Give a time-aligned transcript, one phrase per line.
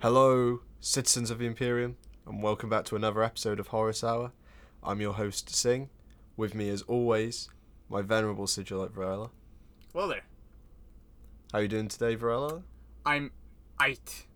[0.00, 1.96] Hello, citizens of the Imperium,
[2.26, 4.32] and welcome back to another episode of Horus Hour.
[4.82, 5.88] I'm your host, Singh.
[6.36, 7.48] With me, as always,
[7.88, 9.30] my venerable Sigillite Varela.
[9.94, 10.24] Well there.
[11.50, 12.62] How are you doing today, Varela?
[13.06, 13.30] I'm
[13.80, 14.26] it.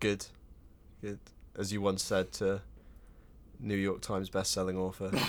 [0.00, 0.26] Good.
[1.00, 1.20] Good.
[1.56, 2.62] As you once said to
[3.60, 5.10] New York Times best-selling author.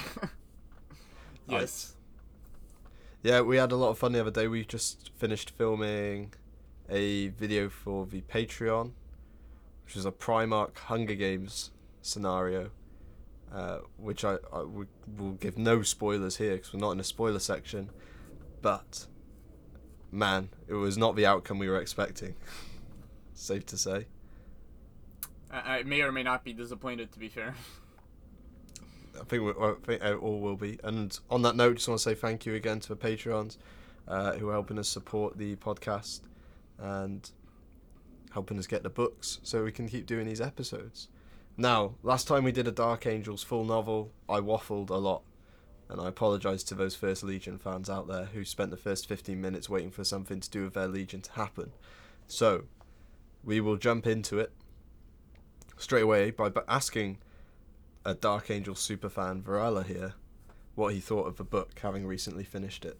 [1.47, 1.95] Yes.
[3.21, 4.47] Yeah, we had a lot of fun the other day.
[4.47, 6.33] We just finished filming
[6.89, 8.91] a video for the Patreon,
[9.85, 12.71] which is a Primarch Hunger Games scenario,
[13.53, 14.87] uh, which I, I w-
[15.17, 17.89] will give no spoilers here because we're not in a spoiler section.
[18.61, 19.07] But,
[20.11, 22.35] man, it was not the outcome we were expecting.
[23.33, 24.05] Safe to say.
[25.51, 27.53] I, I may or may not be disappointed, to be fair.
[29.19, 30.79] I think, we, I think all will be.
[30.83, 33.57] And on that note, just want to say thank you again to the Patreons
[34.07, 36.21] uh, who are helping us support the podcast
[36.79, 37.29] and
[38.33, 41.07] helping us get the books so we can keep doing these episodes.
[41.55, 45.23] Now, last time we did a Dark Angels full novel, I waffled a lot.
[45.89, 49.39] And I apologise to those First Legion fans out there who spent the first 15
[49.39, 51.71] minutes waiting for something to do with their Legion to happen.
[52.25, 52.63] So,
[53.43, 54.51] we will jump into it
[55.77, 57.19] straight away by asking
[58.05, 60.13] a Dark Angel superfan, Varela here,
[60.75, 62.97] what he thought of the book, having recently finished it.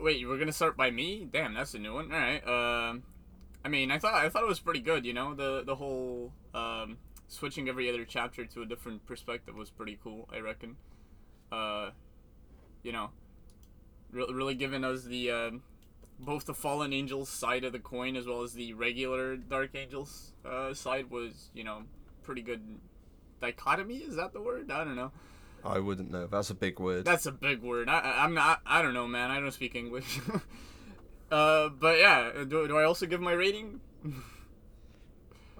[0.00, 1.28] Wait, we're gonna start by me?
[1.30, 2.12] Damn, that's a new one.
[2.12, 2.46] All right.
[2.46, 3.02] Um,
[3.64, 5.04] I mean, I thought I thought it was pretty good.
[5.04, 9.70] You know, the the whole um, switching every other chapter to a different perspective was
[9.70, 10.28] pretty cool.
[10.32, 10.76] I reckon.
[11.52, 11.90] Uh,
[12.82, 13.10] you know,
[14.12, 15.62] re- really giving us the um,
[16.18, 20.32] both the fallen angels side of the coin as well as the regular dark angels
[20.44, 21.82] uh, side was you know
[22.22, 22.62] pretty good
[23.40, 23.96] dichotomy.
[23.96, 24.70] Is that the word?
[24.70, 25.12] I don't know.
[25.64, 26.26] I wouldn't know.
[26.26, 27.04] That's a big word.
[27.04, 27.88] That's a big word.
[27.88, 28.62] I, I'm not.
[28.64, 29.30] I don't know, man.
[29.30, 30.20] I don't speak English.
[31.30, 32.30] uh, but yeah.
[32.48, 33.80] Do, do I also give my rating?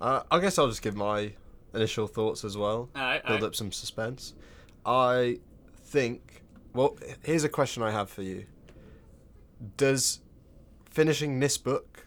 [0.01, 1.33] Uh, I guess I'll just give my
[1.75, 2.89] initial thoughts as well.
[2.97, 3.49] Alright, Build alright.
[3.49, 4.33] up some suspense.
[4.87, 5.41] I
[5.85, 6.43] think.
[6.73, 8.47] Well, here's a question I have for you.
[9.77, 10.21] Does
[10.89, 12.07] finishing this book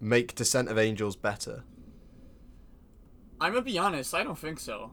[0.00, 1.64] make Descent of Angels better?
[3.40, 4.14] I'm gonna be honest.
[4.14, 4.92] I don't think so.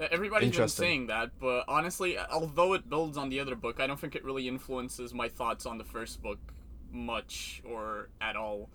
[0.00, 3.86] Uh, Everybody's been saying that, but honestly, although it builds on the other book, I
[3.86, 6.40] don't think it really influences my thoughts on the first book
[6.94, 8.70] much or at all.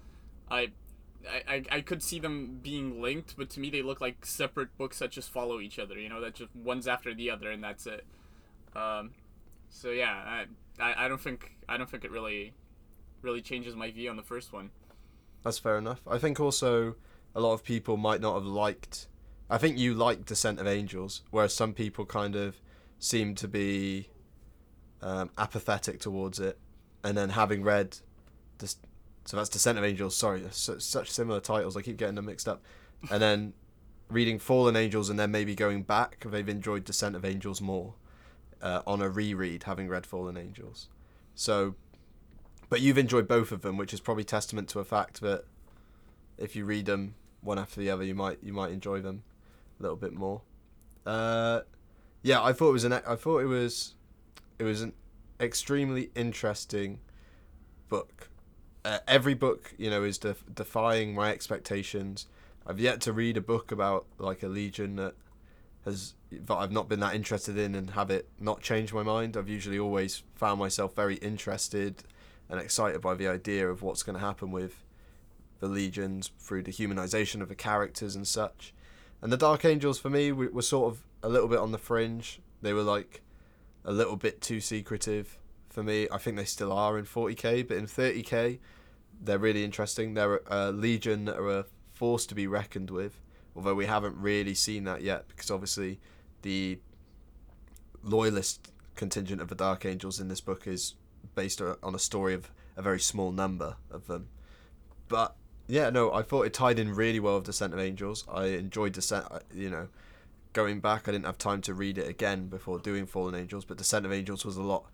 [0.50, 0.72] I.
[1.30, 5.00] I, I, could see them being linked, but to me they look like separate books
[5.00, 6.00] that just follow each other.
[6.00, 8.06] You know, that just one's after the other, and that's it.
[8.74, 9.12] Um,
[9.70, 10.46] so yeah, I,
[10.80, 12.54] I, I don't think I don't think it really
[13.22, 14.70] really changes my view on the first one.
[15.44, 16.02] That's fair enough.
[16.08, 16.96] I think also
[17.36, 19.08] a lot of people might not have liked.
[19.50, 22.62] I think you liked Descent of Angels, whereas some people kind of
[23.00, 24.10] seem to be
[25.02, 26.58] um, apathetic towards it.
[27.04, 27.98] And then having read,
[29.26, 30.16] so that's Descent of Angels.
[30.16, 31.78] Sorry, su- such similar titles.
[31.78, 32.62] I keep getting them mixed up.
[33.12, 33.54] And then
[34.10, 37.94] reading Fallen Angels, and then maybe going back, they've enjoyed Descent of Angels more
[38.62, 40.90] uh, on a reread, having read Fallen Angels.
[41.36, 41.76] So
[42.70, 45.44] but you've enjoyed both of them, which is probably testament to a fact that
[46.38, 49.24] if you read them one after the other, you might you might enjoy them
[49.80, 50.42] a little bit more.
[51.06, 51.62] Uh,
[52.22, 53.96] yeah, I thought it was an I thought it was
[54.60, 54.94] it was an
[55.40, 57.00] extremely interesting
[57.90, 58.29] book.
[58.86, 62.28] Uh, every book, you know, is def- defying my expectations.
[62.66, 65.16] I've yet to read a book about like a legion that
[65.86, 69.36] has that I've not been that interested in and have it not changed my mind.
[69.36, 72.04] I've usually always found myself very interested
[72.48, 74.84] and excited by the idea of what's going to happen with
[75.60, 78.74] the legions through the humanization of the characters and such.
[79.22, 81.78] And the Dark Angels for me were, were sort of a little bit on the
[81.78, 82.40] fringe.
[82.62, 83.22] They were like
[83.84, 85.39] a little bit too secretive
[85.80, 86.08] for me.
[86.12, 88.60] I think they still are in 40k, but in 30k,
[89.22, 90.14] they're really interesting.
[90.14, 93.22] They're a legion that are a force to be reckoned with,
[93.56, 96.00] although we haven't really seen that yet because obviously
[96.42, 96.80] the
[98.04, 100.96] loyalist contingent of the Dark Angels in this book is
[101.34, 104.28] based on a story of a very small number of them.
[105.08, 105.36] But
[105.68, 108.26] yeah, no, I thought it tied in really well with Descent of Angels.
[108.30, 109.88] I enjoyed Descent, uh, you know,
[110.52, 113.78] going back, I didn't have time to read it again before doing Fallen Angels, but
[113.78, 114.86] Descent of Angels was a lot,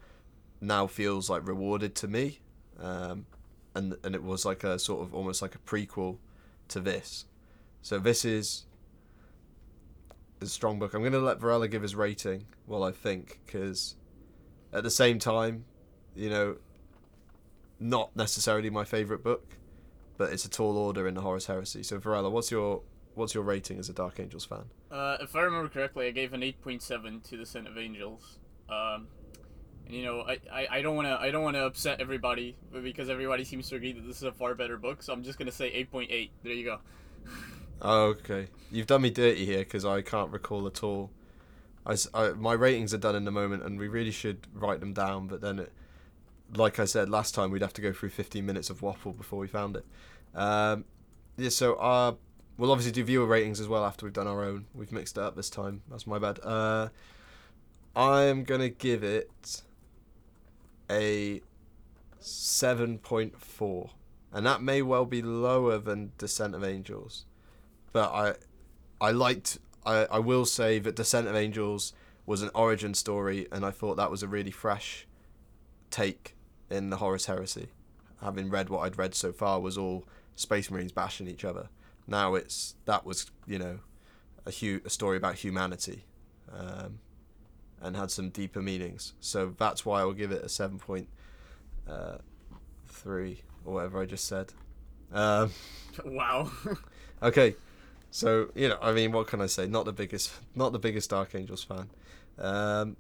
[0.62, 2.40] now feels like rewarded to me.
[2.80, 3.26] Um,
[3.74, 6.18] and, and it was like a sort of almost like a prequel
[6.70, 7.26] to this.
[7.82, 8.66] So this is
[10.42, 10.94] a strong book.
[10.94, 13.96] I'm going to let Varela give his rating while I think, because
[14.74, 15.66] at the same time,
[16.16, 16.58] you know,
[17.80, 19.58] not necessarily my favourite book,
[20.18, 21.84] but it's a tall order in the Horus Heresy.
[21.84, 22.82] So Varela, what's your
[23.16, 24.66] what's your rating as a Dark Angels fan?
[24.92, 28.40] Uh, if I remember correctly, I gave an 8.7 to the Descent of Angels.
[28.70, 29.08] Um,
[29.86, 33.44] And you know, I, I, I don't wanna I don't wanna upset everybody because everybody
[33.44, 35.04] seems to agree that this is a far better book.
[35.04, 36.32] So I'm just gonna say eight point eight.
[36.44, 36.80] There you go.
[37.82, 38.48] Oh, okay.
[38.72, 41.12] You've done me dirty here because I can't recall at all.
[41.86, 44.94] I, I- my ratings are done in the moment, and we really should write them
[44.94, 45.28] down.
[45.28, 45.72] But then, it,
[46.56, 49.40] like I said last time, we'd have to go through 15 minutes of waffle before
[49.40, 49.86] we found it.
[50.34, 50.86] Um,
[51.38, 52.14] yeah, so uh,
[52.58, 54.66] we'll obviously do viewer ratings as well after we've done our own.
[54.74, 55.82] We've mixed it up this time.
[55.92, 56.40] That's my bad.
[56.42, 56.90] Uh,
[57.96, 59.62] I'm gonna give it
[60.90, 61.42] a
[62.22, 63.90] 7.4,
[64.34, 67.26] and that may well be lower than Descent of Angels
[67.96, 68.34] but I
[69.00, 71.94] I liked I, I will say that Descent of Angels
[72.26, 75.08] was an origin story and I thought that was a really fresh
[75.90, 76.36] take
[76.70, 77.70] in the Horus Heresy.
[78.22, 80.04] Having read what I'd read so far was all
[80.36, 81.70] Space Marines bashing each other.
[82.06, 83.80] Now it's that was, you know,
[84.46, 86.04] a hu- a story about humanity.
[86.52, 87.00] Um,
[87.82, 89.14] and had some deeper meanings.
[89.20, 91.08] So that's why I'll give it a seven point
[91.88, 92.18] uh,
[92.88, 94.54] three or whatever I just said.
[95.14, 95.52] Um,
[96.06, 96.52] wow.
[97.22, 97.56] Okay,
[98.12, 99.68] so you know, I mean, what can I say?
[99.68, 101.90] Not the biggest, not the biggest Dark Angels fan.
[102.38, 102.98] Um,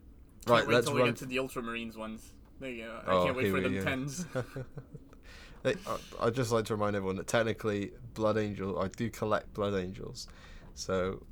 [0.47, 1.09] right, Can't wait let's till we run.
[1.09, 2.31] get to the Ultramarines ones.
[2.59, 2.99] There you go.
[3.05, 3.83] I Oh, can't wait for them go.
[3.83, 4.25] tens.
[5.65, 5.75] I-
[6.21, 10.27] I'd just like to remind everyone that technically, Blood Angel, I do collect Blood Angels,
[10.75, 11.23] so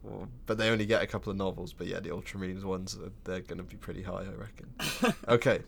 [0.46, 1.74] but they only get a couple of novels.
[1.74, 5.14] But yeah, the Ultramarines ones, uh, they're going to be pretty high, I reckon.
[5.28, 5.62] okay,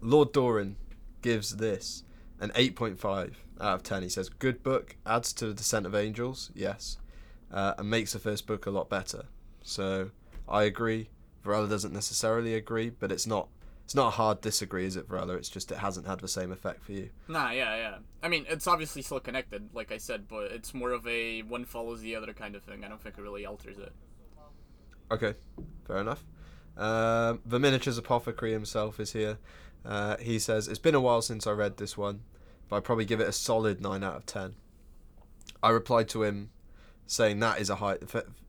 [0.00, 0.76] Lord Doran
[1.22, 2.04] gives this
[2.38, 4.02] an 8.5 out of 10.
[4.02, 6.98] He says, Good book, adds to the Descent of Angels, yes,
[7.52, 9.24] uh, and makes the first book a lot better.
[9.62, 10.10] So
[10.48, 11.08] I agree.
[11.42, 13.48] Varela doesn't necessarily agree, but it's not.
[13.90, 15.34] It's not a hard disagree, is it, Varela?
[15.34, 17.10] It's just it hasn't had the same effect for you.
[17.26, 17.94] Nah, yeah, yeah.
[18.22, 21.64] I mean, it's obviously still connected, like I said, but it's more of a one
[21.64, 22.84] follows the other kind of thing.
[22.84, 23.92] I don't think it really alters it.
[25.10, 25.34] Okay,
[25.88, 26.24] fair enough.
[26.76, 29.38] Um, the miniatures apothecary himself is here.
[29.84, 32.20] Uh, he says it's been a while since I read this one,
[32.68, 34.54] but I'd probably give it a solid nine out of ten.
[35.64, 36.50] I replied to him
[37.08, 37.96] saying that is a high.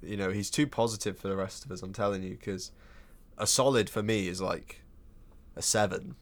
[0.03, 1.81] You know, he's too positive for the rest of us.
[1.81, 2.71] I'm telling you, because
[3.39, 4.80] a solid for me is like
[5.55, 6.15] a seven,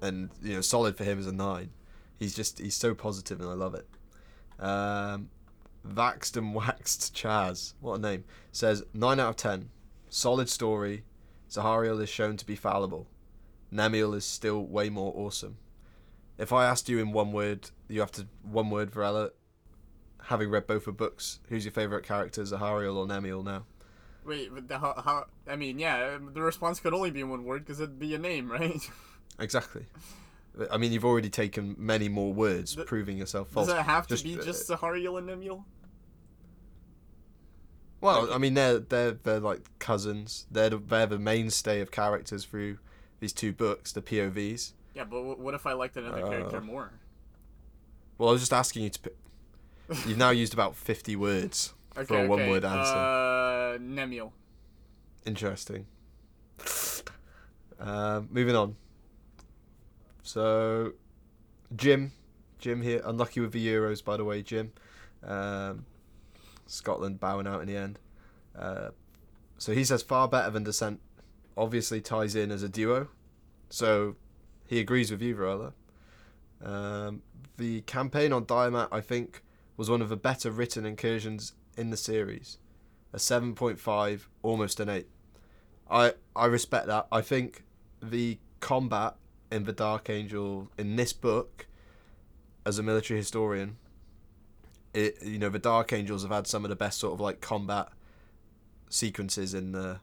[0.00, 1.70] and you know, solid for him is a nine.
[2.18, 3.86] He's just he's so positive, and I love it.
[4.58, 5.30] Um,
[5.86, 9.70] Vaxed and Waxed Chaz, what a name, says 9 out of 10.
[10.08, 11.04] Solid story.
[11.50, 13.06] Zahariel is shown to be fallible.
[13.72, 15.56] Nemiel is still way more awesome.
[16.36, 19.30] If I asked you in one word, you have to, one word, Varela,
[20.24, 23.64] having read both the books, who's your favourite character, Zahariel or Nemiel now?
[24.28, 25.24] Wait, but the, how, how?
[25.46, 28.18] I mean, yeah, um, the response could only be one word because it'd be a
[28.18, 28.78] name, right?
[29.40, 29.86] Exactly.
[30.70, 33.68] I mean, you've already taken many more words, Th- proving yourself false.
[33.68, 35.64] Does it have to Just, be uh, just Zahariel and Nemiel?
[38.00, 40.46] Well, I mean, they're they're they're like cousins.
[40.50, 42.78] They're the, they're the mainstay of characters through
[43.20, 44.72] these two books, the POVs.
[44.94, 46.92] Yeah, but what if I liked another Uh, character more?
[48.16, 49.00] Well, I was just asking you to.
[49.00, 49.16] Pick.
[50.06, 52.92] You've now used about fifty words for Okay, a one-word okay, answer.
[52.94, 53.37] Uh,
[53.78, 54.32] Nemiel.
[55.24, 55.86] Interesting.
[57.80, 58.76] Um, moving on.
[60.22, 60.92] So,
[61.74, 62.12] Jim,
[62.58, 64.72] Jim here, unlucky with the Euros, by the way, Jim.
[65.22, 65.86] Um,
[66.66, 67.98] Scotland bowing out in the end.
[68.56, 68.90] Uh,
[69.58, 71.00] so he says far better than Descent.
[71.56, 73.08] Obviously ties in as a duo.
[73.70, 74.16] So
[74.66, 75.72] he agrees with you, Varela.
[76.62, 77.22] Um,
[77.56, 79.42] the campaign on Diamat, I think,
[79.76, 82.58] was one of the better written incursions in the series.
[83.12, 85.06] A 7.5, almost an 8.
[85.90, 87.06] I, I respect that.
[87.10, 87.64] I think
[88.02, 89.16] the combat
[89.50, 91.66] in the Dark Angel in this book,
[92.66, 93.78] as a military historian,
[94.94, 97.40] it you know the Dark Angels have had some of the best sort of like
[97.40, 97.88] combat
[98.90, 100.00] sequences in the.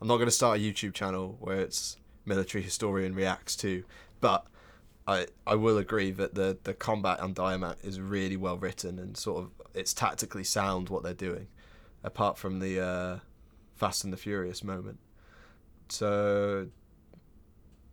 [0.00, 3.84] I'm not going to start a YouTube channel where it's military historian reacts to,
[4.20, 4.46] but
[5.06, 9.16] I I will agree that the the combat on Diamat is really well written and
[9.16, 11.48] sort of it's tactically sound what they're doing,
[12.02, 13.18] apart from the uh,
[13.76, 14.98] Fast and the Furious moment.
[15.88, 16.68] So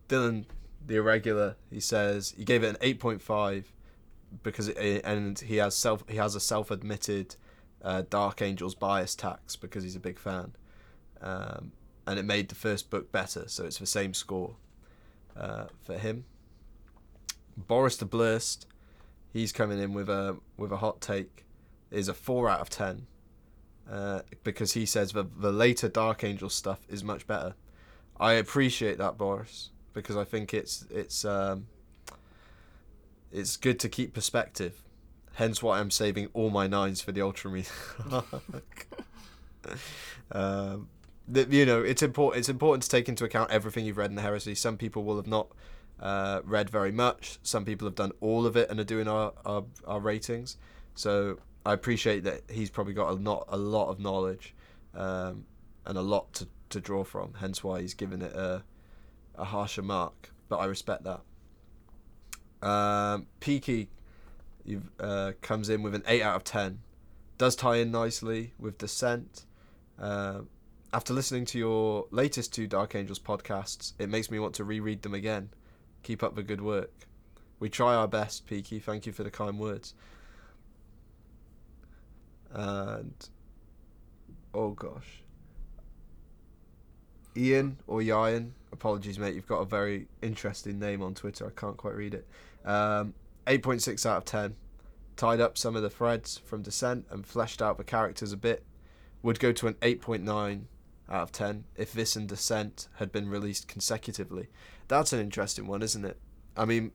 [0.07, 0.45] Dylan,
[0.85, 3.71] the irregular, he says he gave it an eight point five
[4.43, 7.35] because it, and he has self he has a self admitted
[7.81, 10.53] uh, Dark Angels bias tax because he's a big fan,
[11.21, 11.71] um,
[12.05, 14.55] and it made the first book better, so it's the same score
[15.35, 16.25] uh, for him.
[17.55, 18.65] Boris the Blurst,
[19.33, 21.45] he's coming in with a with a hot take,
[21.91, 23.07] is a four out of ten.
[23.89, 27.55] Uh, because he says the the later Dark Angel stuff is much better.
[28.19, 31.67] I appreciate that, Boris, because I think it's it's um,
[33.31, 34.83] it's good to keep perspective.
[35.35, 37.65] Hence why I'm saving all my nines for the Ultramarine.
[40.31, 40.89] um,
[41.27, 42.39] that you know it's important.
[42.39, 44.55] It's important to take into account everything you've read in the heresy.
[44.55, 45.47] Some people will have not
[45.99, 47.39] uh, read very much.
[47.43, 50.57] Some people have done all of it and are doing our our, our ratings.
[50.95, 54.55] So I appreciate that he's probably got a not a lot of knowledge
[54.95, 55.45] um,
[55.85, 57.33] and a lot to, to draw from.
[57.33, 58.63] Hence why he's given it a
[59.35, 60.31] a harsher mark.
[60.47, 62.65] But I respect that.
[62.65, 63.89] Um, Peaky
[64.97, 66.79] uh, comes in with an eight out of ten.
[67.37, 69.43] Does tie in nicely with Descent.
[69.99, 70.43] Uh,
[70.93, 75.01] after listening to your latest two Dark Angels podcasts, it makes me want to reread
[75.01, 75.49] them again.
[76.03, 76.93] Keep up the good work.
[77.59, 78.79] We try our best, Peaky.
[78.79, 79.93] Thank you for the kind words.
[82.57, 83.13] And
[84.53, 85.21] oh gosh,
[87.37, 88.55] Ian or Ian.
[88.73, 89.35] Apologies, mate.
[89.35, 91.45] You've got a very interesting name on Twitter.
[91.45, 92.27] I can't quite read it.
[92.65, 93.13] Um,
[93.45, 94.55] 8.6 out of 10.
[95.15, 98.63] Tied up some of the threads from Descent and fleshed out the characters a bit.
[99.21, 100.63] Would go to an 8.9
[101.09, 104.47] out of 10 if this and Descent had been released consecutively.
[104.87, 106.19] That's an interesting one, isn't it?
[106.55, 106.91] I mean,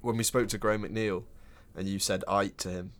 [0.00, 1.24] when we spoke to Graham McNeill
[1.76, 2.92] and you said "ite" to him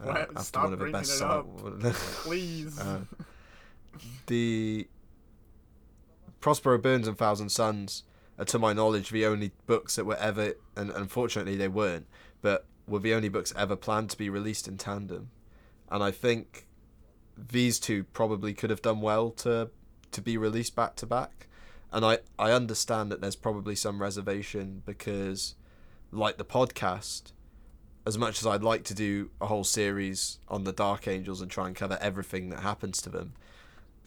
[0.00, 2.78] uh, after one of the best songs, please.
[2.80, 3.00] uh,
[4.26, 4.88] the
[6.40, 8.02] Prospero Burns and Thousand Sons
[8.38, 12.06] are, to my knowledge, the only books that were ever, and unfortunately they weren't,
[12.42, 15.30] but were the only books ever planned to be released in tandem.
[15.90, 16.66] And I think
[17.36, 19.70] these two probably could have done well to
[20.12, 21.48] to be released back to back.
[21.92, 25.54] And I, I understand that there's probably some reservation because,
[26.10, 27.32] like the podcast,
[28.06, 31.50] as much as I'd like to do a whole series on the Dark Angels and
[31.50, 33.32] try and cover everything that happens to them,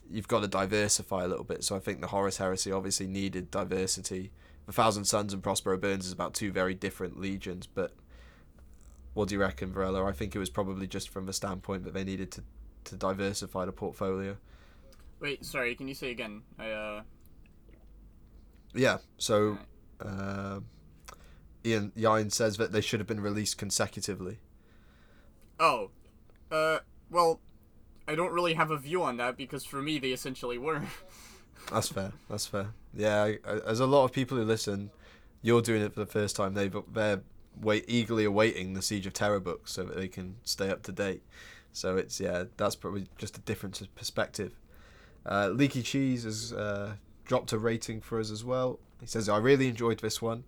[0.09, 1.63] you've got to diversify a little bit.
[1.63, 4.31] So I think the Horus Heresy obviously needed diversity.
[4.65, 7.93] The Thousand Sons and Prospero Burns is about two very different legions, but
[9.13, 10.05] what do you reckon, Varela?
[10.05, 12.43] I think it was probably just from the standpoint that they needed to
[12.83, 14.37] to diversify the portfolio.
[15.19, 15.75] Wait, sorry.
[15.75, 16.43] Can you say again?
[16.57, 17.01] I uh.
[18.73, 18.99] Yeah.
[19.17, 19.57] So,
[19.99, 20.59] uh,
[21.65, 24.39] Ian Yain says that they should have been released consecutively.
[25.59, 25.89] Oh,
[26.51, 27.39] uh, well,
[28.07, 30.81] I don't really have a view on that because for me they essentially were.
[31.71, 32.13] That's fair.
[32.29, 32.73] That's fair.
[32.93, 33.33] Yeah,
[33.65, 34.91] as a lot of people who listen,
[35.41, 36.53] you're doing it for the first time.
[36.53, 37.21] They they're
[37.59, 40.91] wait eagerly awaiting the Siege of Terra books so that they can stay up to
[40.91, 41.23] date.
[41.73, 44.53] So it's yeah, that's probably just a difference of perspective.
[45.25, 46.93] Uh, Leaky Cheese has uh,
[47.25, 48.79] dropped a rating for us as well.
[49.01, 50.43] He says I really enjoyed this one.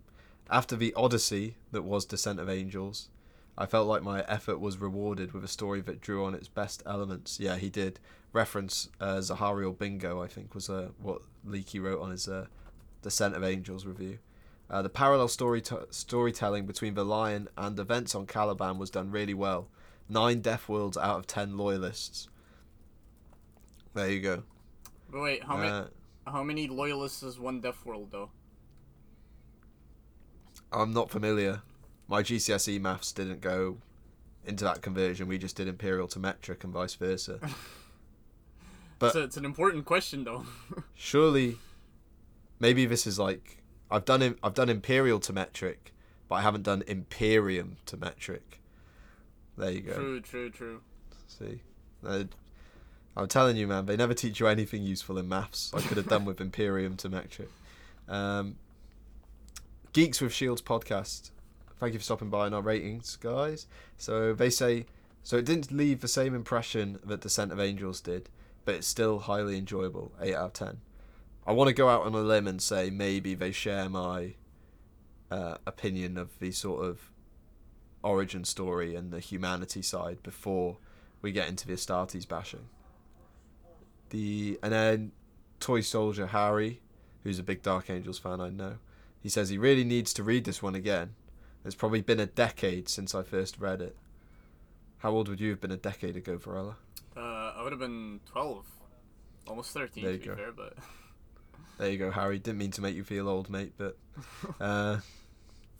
[0.50, 3.08] After the odyssey that was Descent of Angels,
[3.56, 6.82] I felt like my effort was rewarded with a story that drew on its best
[6.84, 7.38] elements.
[7.38, 8.00] Yeah, he did
[8.32, 10.20] reference uh, Zahariel Bingo.
[10.20, 12.46] I think was uh, what Leaky wrote on his uh,
[13.02, 14.18] Descent of Angels review.
[14.68, 19.10] Uh, the parallel story t- storytelling between the Lion and events on Caliban was done
[19.10, 19.68] really well
[20.08, 22.28] nine Death Worlds out of ten loyalists.
[23.94, 24.42] There you go.
[25.10, 25.86] But wait, how uh, many?
[26.26, 28.30] How many loyalists is one Death World though?
[30.72, 31.62] I'm not familiar.
[32.08, 33.78] My GCSE maths didn't go
[34.44, 35.28] into that conversion.
[35.28, 37.40] We just did imperial to metric and vice versa.
[39.00, 40.44] But so it's an important question though.
[40.94, 41.56] surely,
[42.60, 43.56] maybe this is like
[43.90, 45.94] I've done I've done imperial to metric,
[46.28, 48.60] but I haven't done imperium to metric.
[49.56, 49.94] There you go.
[49.94, 50.80] True, true, true.
[51.26, 51.60] See,
[52.06, 52.24] uh,
[53.16, 55.72] I'm telling you, man, they never teach you anything useful in maths.
[55.74, 57.48] I could have done with Imperium to metric.
[58.08, 58.56] Um,
[59.92, 61.32] Geeks with Shields podcast.
[61.80, 63.66] Thank you for stopping by in our ratings, guys.
[63.96, 64.86] So they say,
[65.24, 68.28] so it didn't leave the same impression that Descent of Angels did,
[68.64, 70.12] but it's still highly enjoyable.
[70.20, 70.80] Eight out of ten.
[71.44, 74.34] I want to go out on a limb and say maybe they share my
[75.28, 77.10] uh, opinion of the sort of
[78.04, 80.76] origin story and the humanity side before
[81.20, 82.68] we get into the Astartes bashing.
[84.10, 85.12] The and then
[85.58, 86.80] Toy Soldier Harry,
[87.24, 88.76] who's a big Dark Angels fan, I know.
[89.22, 91.14] He says he really needs to read this one again.
[91.64, 93.96] It's probably been a decade since I first read it.
[94.98, 96.76] How old would you have been a decade ago, Varela?
[97.16, 98.66] Uh, I would have been twelve,
[99.46, 100.04] almost thirteen.
[100.04, 100.36] There you go.
[100.36, 100.74] Fair, but
[101.78, 102.38] there you go, Harry.
[102.38, 103.98] Didn't mean to make you feel old, mate, but
[104.60, 104.98] uh,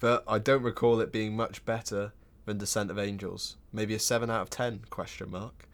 [0.00, 2.12] but I don't recall it being much better
[2.44, 3.56] than Descent of Angels.
[3.72, 4.80] Maybe a seven out of ten?
[4.90, 5.68] Question mark.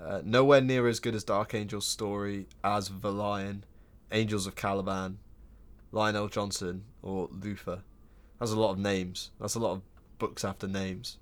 [0.00, 3.64] Uh, nowhere near as good as Dark Angel's story as The Lion,
[4.12, 5.18] Angels of Caliban,
[5.92, 7.82] Lion El'Jonson, or Luther.
[8.38, 9.30] That's a lot of names.
[9.40, 9.82] That's a lot of
[10.18, 11.18] books after names.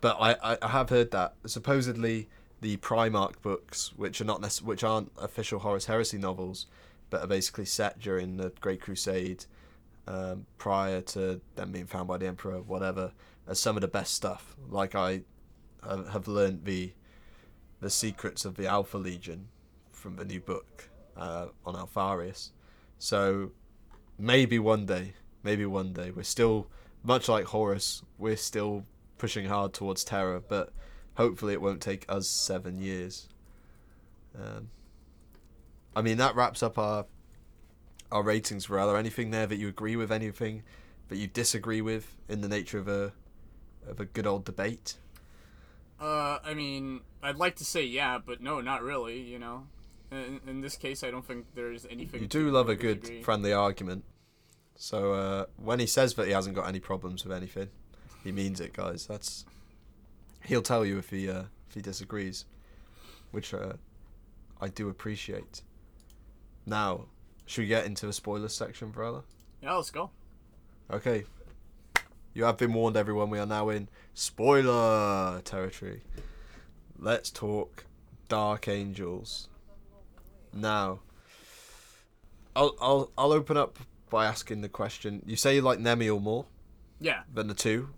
[0.00, 2.28] But I, I, have heard that supposedly
[2.60, 6.66] the Primarch books, which are not nec- which aren't official Horus Heresy novels,
[7.10, 9.44] but are basically set during the Great Crusade
[10.08, 13.12] um, prior to them being found by the emperor, whatever,
[13.46, 14.56] are some of the best stuff.
[14.68, 15.22] Like I
[15.84, 16.92] have learned the
[17.80, 19.48] the secrets of the Alpha Legion
[19.90, 22.50] from the new book uh, on Alpharius.
[22.98, 23.50] So
[24.22, 26.68] maybe one day, maybe one day, we're still
[27.02, 28.02] much like Horus.
[28.18, 28.84] We're still
[29.18, 30.72] pushing hard towards Terra, but
[31.16, 33.28] hopefully it won't take us seven years.
[34.34, 34.70] Um,
[35.94, 37.04] I mean that wraps up our
[38.10, 38.66] our ratings.
[38.66, 40.10] For there anything there that you agree with?
[40.10, 40.62] Anything
[41.08, 43.12] that you disagree with in the nature of a
[43.86, 44.94] of a good old debate?
[46.00, 49.20] Uh, I mean, I'd like to say yeah, but no, not really.
[49.20, 49.66] You know,
[50.10, 52.22] in, in this case, I don't think there's anything.
[52.22, 53.22] You do love a good disagree.
[53.22, 54.04] friendly argument.
[54.82, 57.68] So uh, when he says that he hasn't got any problems with anything,
[58.24, 59.06] he means it, guys.
[59.06, 59.44] That's
[60.44, 62.46] he'll tell you if he uh, if he disagrees,
[63.30, 63.74] which uh,
[64.60, 65.62] I do appreciate.
[66.66, 67.04] Now,
[67.46, 69.20] should we get into the spoiler section, brother?
[69.62, 70.10] Yeah, let's go.
[70.90, 71.26] Okay.
[72.34, 73.30] You have been warned, everyone.
[73.30, 76.02] We are now in spoiler territory.
[76.98, 77.84] Let's talk
[78.28, 79.48] Dark Angels.
[80.52, 80.98] Now,
[82.56, 83.78] I'll I'll I'll open up
[84.12, 85.22] by asking the question.
[85.26, 86.44] You say you like Nemiel more
[87.00, 87.22] Yeah.
[87.32, 87.88] than the two.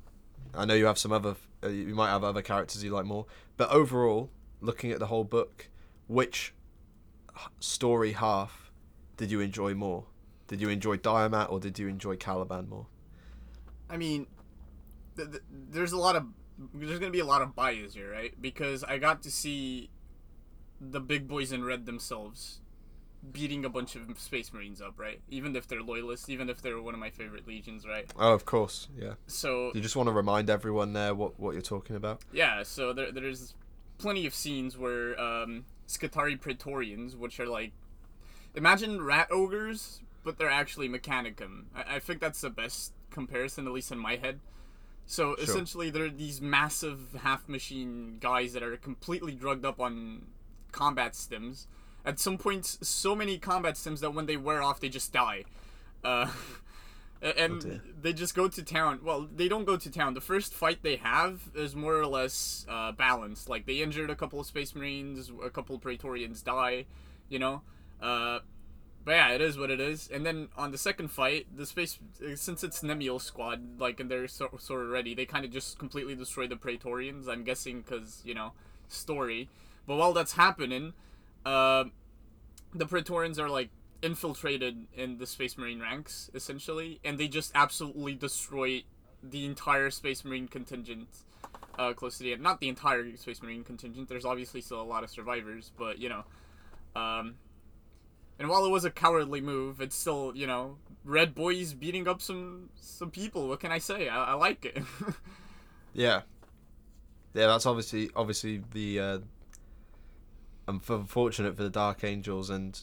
[0.55, 1.35] I know you have some other.
[1.63, 4.31] Uh, you might have other characters you like more, but overall,
[4.61, 5.69] looking at the whole book,
[6.07, 6.55] which
[7.59, 8.71] story half
[9.17, 10.05] did you enjoy more?
[10.47, 12.87] Did you enjoy Diamat or did you enjoy Caliban more?
[13.91, 14.27] I mean,
[15.17, 16.27] th- th- there's a lot of
[16.73, 18.41] there's gonna be a lot of bias here, right?
[18.41, 19.91] Because I got to see
[20.81, 22.61] the big boys in red themselves
[23.33, 25.21] beating a bunch of space marines up, right?
[25.31, 28.11] Even if they're loyalists, even if they're one of my favorite legions, right?
[28.19, 29.15] Oh, of course, yeah.
[29.27, 32.21] So You just want to remind everyone there what, what you're talking about.
[32.33, 33.55] yeah, so there, there's
[33.99, 37.73] plenty of scenes where um, Scutari Praetorians, which are like,
[38.55, 41.65] imagine rat ogres, but they're actually Mechanicum.
[41.75, 44.41] I, I think that's the best comparison, at least in my head.
[45.07, 45.45] So Sure.
[45.45, 50.27] essentially, they're these massive half machine guys that are completely drugged up on
[50.73, 51.67] combat stims.
[52.05, 55.45] At some points, so many combat stims that when they wear off, they just die.
[56.03, 56.29] Uh,
[57.23, 57.83] and dear.
[58.01, 59.01] they just go to town.
[59.03, 60.15] Well, they don't go to town.
[60.15, 63.49] The first fight they have is more or less uh, balanced.
[63.49, 66.85] Like they injured a couple of space marines, a couple of Praetorians die,
[67.29, 67.63] you know.
[68.03, 68.41] Uh,
[69.05, 70.09] but yeah, it is what it is.
[70.13, 71.99] And then on the second fight, the space
[72.37, 75.79] since it's Nemiel squad, like and they're so, sort of ready, they kind of just
[75.79, 77.29] completely destroy the Praetorians.
[77.29, 78.53] I'm guessing because you know
[78.89, 79.49] story.
[79.87, 80.95] But while that's happening,
[81.45, 81.85] uh,
[82.75, 83.71] the Praetorians are like
[84.03, 88.85] infiltrated in the Space Marine ranks essentially, and they just absolutely destroy
[89.23, 91.09] the entire Space Marine contingent
[91.79, 92.43] uh, close to the end.
[92.43, 94.09] Not the entire Space Marine contingent.
[94.09, 96.25] There's obviously still a lot of survivors, but you know.
[96.97, 97.35] Um,
[98.39, 102.21] and while it was a cowardly move, it's still you know red boys beating up
[102.21, 103.49] some some people.
[103.49, 104.09] What can I say?
[104.09, 104.83] I, I like it.
[105.95, 106.23] Yeah.
[107.33, 109.01] Yeah, that's obviously obviously the.
[109.01, 109.19] Uh,
[110.67, 112.79] I'm f- fortunate for the Dark Angels, and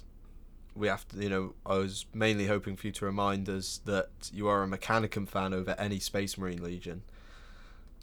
[0.76, 1.17] we have to.
[1.17, 4.67] You know, I was mainly hoping for you to remind us that you are a
[4.67, 7.04] Mechanicum fan over any Space Marine Legion,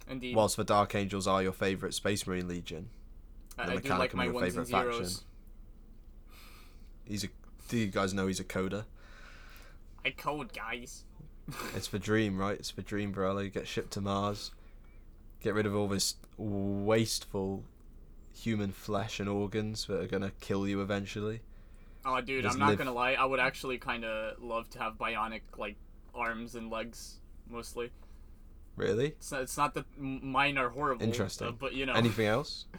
[0.09, 2.91] Indeed, whilst the Dark Angels are your favorite Space Marine Legion.
[3.57, 5.09] The I like Mechanicum my your favourite faction.
[7.05, 7.29] He's a.
[7.69, 8.85] Do you guys know he's a coder?
[10.05, 11.05] I code guys.
[11.75, 12.59] It's for Dream, right?
[12.59, 13.38] It's for Dream, bro.
[13.38, 14.51] You get shipped to Mars.
[15.43, 17.64] Get rid of all this wasteful
[18.38, 21.40] human flesh and organs that are gonna kill you eventually.
[22.05, 23.12] Oh, dude, Just I'm not live- gonna lie.
[23.12, 25.77] I would actually kind of love to have bionic like
[26.14, 27.16] arms and legs,
[27.51, 27.90] mostly.
[28.77, 29.07] Really?
[29.09, 31.03] It's not, it's not that mine are horrible.
[31.03, 31.48] Interesting.
[31.48, 32.66] uh, but you know, Anything else?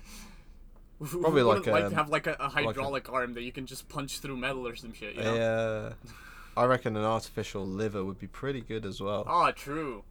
[1.00, 3.66] probably like, like um, to have like a, a a- hydraulic arm that you can
[3.66, 5.16] just punch through metal or some shit.
[5.16, 5.36] You know?
[5.36, 5.94] Uh,
[6.58, 9.26] I reckon an artificial liver would be pretty good as well.
[9.28, 10.04] Oh, true.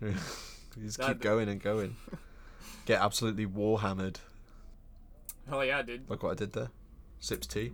[0.80, 1.96] just that- keep going and going.
[2.86, 4.16] Get absolutely warhammered,
[5.50, 6.08] Hell yeah, dude.
[6.08, 6.70] like what I did there.
[7.18, 7.72] Sips tea.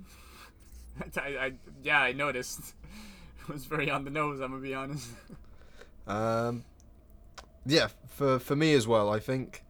[1.16, 2.74] I, I, yeah, I noticed.
[3.42, 4.40] it was very on the nose.
[4.40, 5.10] I'm gonna be honest.
[6.06, 6.64] Um,
[7.66, 9.10] yeah, for for me as well.
[9.12, 9.62] I think,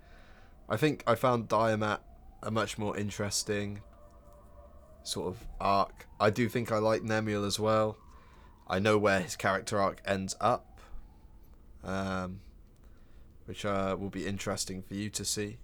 [0.68, 1.98] I think I found Diamat
[2.42, 3.82] a much more interesting
[5.02, 6.06] sort of arc.
[6.20, 7.96] I do think I like Nemiel as well.
[8.68, 10.80] I know where his character arc ends up,
[11.82, 12.40] um,
[13.46, 15.58] which uh, will be interesting for you to see.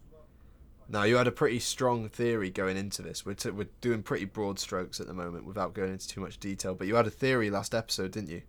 [0.92, 3.24] Now, you had a pretty strong theory going into this.
[3.24, 6.38] We're, t- we're doing pretty broad strokes at the moment without going into too much
[6.38, 8.42] detail, but you had a theory last episode, didn't you?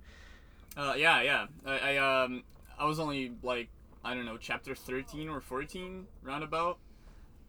[0.76, 1.46] Uh, yeah, yeah.
[1.66, 2.44] I, I um,
[2.78, 3.70] I was only like
[4.04, 6.80] I don't know, chapter thirteen or fourteen, roundabout.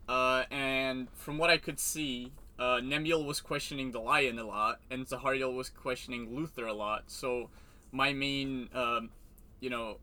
[0.08, 4.78] Uh, and from what I could see, uh, Nemiel was questioning the Lion a lot,
[4.90, 7.04] and Zahariel was questioning Luther a lot.
[7.08, 7.50] So,
[7.90, 9.10] my main, um,
[9.58, 9.96] you know,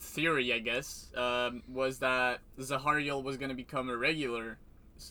[0.00, 4.58] theory, I guess, um, was that Zahariel was gonna become a regular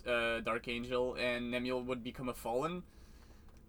[0.05, 2.83] uh, Dark Angel, and Nemiel would become a fallen.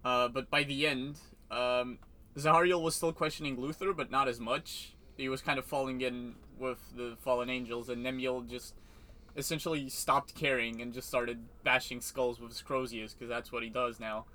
[0.03, 1.17] Uh, but by the end,
[1.51, 1.99] um,
[2.37, 4.93] Zahariel was still questioning Luther, but not as much.
[5.17, 8.73] He was kind of falling in with the fallen angels, and Nemiel just
[9.35, 13.69] essentially stopped caring and just started bashing skulls with his Crozius, because that's what he
[13.69, 14.25] does now.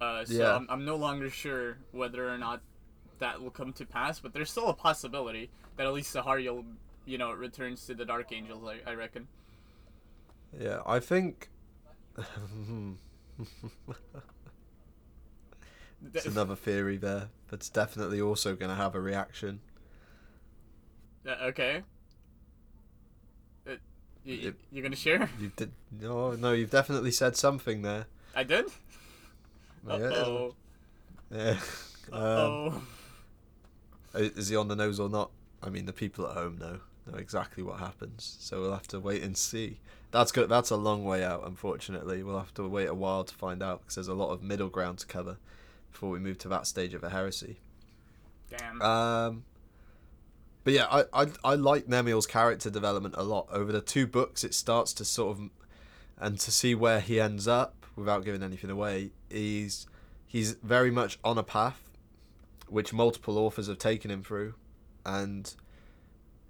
[0.00, 0.56] Uh, so Yeah.
[0.56, 2.60] I'm, I'm no longer sure whether or not
[3.18, 6.64] that will come to pass, but there's still a possibility that at least Zahariel,
[7.04, 9.28] you know, returns to the Dark Angels, I, I reckon.
[10.58, 11.48] Yeah, I think
[16.14, 19.60] it's another theory there, but it's definitely also going to have a reaction.
[21.26, 21.82] Uh, okay.
[23.66, 23.72] Uh,
[24.24, 25.28] you, are gonna share?
[25.40, 26.52] You did no, no.
[26.52, 28.06] You've definitely said something there.
[28.34, 28.66] I did.
[29.88, 30.54] Uh-oh.
[31.30, 31.56] Yeah.
[32.12, 32.82] Um, Oh.
[34.14, 35.30] Is he on the nose or not?
[35.62, 39.00] I mean, the people at home know know exactly what happens, so we'll have to
[39.00, 39.80] wait and see.
[40.10, 40.48] That's good.
[40.48, 41.46] That's a long way out.
[41.46, 44.42] Unfortunately, we'll have to wait a while to find out because there's a lot of
[44.42, 45.38] middle ground to cover
[45.90, 47.58] before we move to that stage of a heresy.
[48.50, 48.80] Damn.
[48.80, 49.44] Um,
[50.62, 53.48] but yeah, I, I I like Nemiel's character development a lot.
[53.50, 55.50] Over the two books, it starts to sort of,
[56.18, 59.86] and to see where he ends up without giving anything away, he's
[60.26, 61.82] he's very much on a path,
[62.74, 64.52] which multiple authors have taken him through,
[65.06, 65.54] and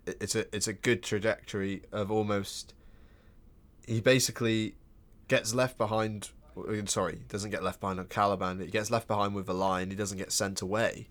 [0.07, 2.73] it's a it's a good trajectory of almost.
[3.87, 4.77] He basically
[5.29, 6.31] gets left behind.
[6.57, 8.59] uh, Sorry, doesn't get left behind on Caliban.
[8.59, 9.91] He gets left behind with the Lion.
[9.91, 11.09] He doesn't get sent away,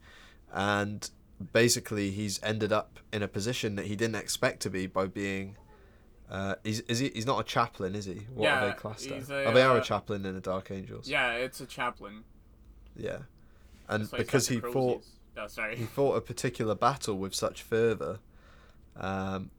[0.52, 1.08] and
[1.52, 5.58] basically he's ended up in a position that he didn't expect to be by being.
[6.28, 7.12] Uh, he's is he?
[7.14, 8.26] He's not a chaplain, is he?
[8.34, 9.30] What are they classed as?
[9.30, 11.08] oh, they are a uh, chaplain in the Dark Angels.
[11.08, 12.24] yeah, it's a chaplain.
[12.96, 13.20] Yeah,
[13.94, 15.04] and That's why he's got because he fought
[15.36, 15.76] Oh, sorry.
[15.76, 18.20] he fought a particular battle with such fervor,
[18.96, 19.50] um,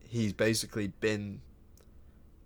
[0.00, 1.40] he's basically been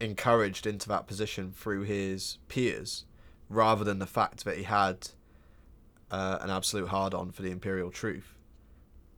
[0.00, 3.06] encouraged into that position through his peers,
[3.48, 5.08] rather than the fact that he had
[6.10, 8.34] uh, an absolute hard on for the imperial truth.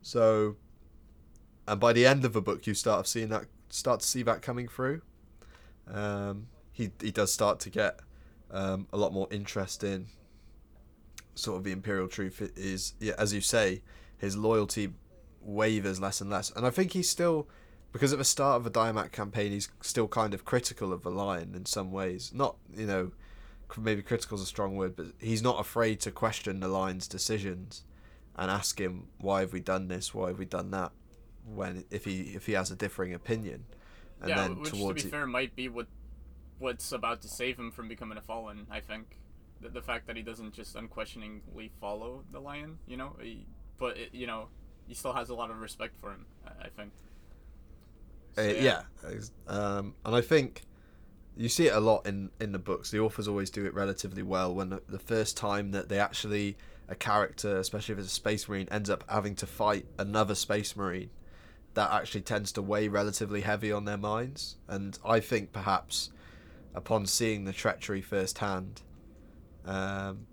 [0.01, 0.55] So,
[1.67, 4.41] and by the end of the book, you start seeing that start to see that
[4.41, 5.01] coming through.
[5.91, 7.99] Um, he he does start to get
[8.49, 10.07] um, a lot more interest in
[11.37, 13.81] sort of the imperial truth is, yeah, as you say
[14.17, 14.93] his loyalty
[15.41, 16.51] wavers less and less.
[16.51, 17.47] And i think he's still
[17.91, 21.09] because at the start of the diamat campaign he's still kind of critical of the
[21.09, 22.31] lion in some ways.
[22.33, 23.11] Not you know
[23.77, 27.83] maybe critical is a strong word but he's not afraid to question the lion's decisions
[28.35, 30.13] and ask him why have we done this?
[30.13, 30.91] Why have we done that?
[31.45, 33.65] When if he if he has a differing opinion.
[34.21, 35.87] And yeah, then which towards to be fair might be what
[36.59, 38.67] what's about to save him from becoming a fallen.
[38.69, 39.19] I think
[39.61, 43.45] the, the fact that he doesn't just unquestioningly follow the lion, you know, he,
[43.77, 44.47] but it, you know,
[44.87, 46.25] he still has a lot of respect for him.
[46.45, 46.91] I, I think.
[48.35, 50.63] So, Uh, yeah, ex- um, and I think
[51.35, 52.91] you see it a lot in in the books.
[52.91, 56.57] The authors always do it relatively well when the, the first time that they actually
[56.89, 60.75] a character, especially if it's a space marine, ends up having to fight another space
[60.75, 61.09] marine.
[61.73, 66.09] That actually tends to weigh relatively heavy on their minds, and I think perhaps
[66.73, 68.81] upon seeing the treachery firsthand,
[69.67, 70.25] um,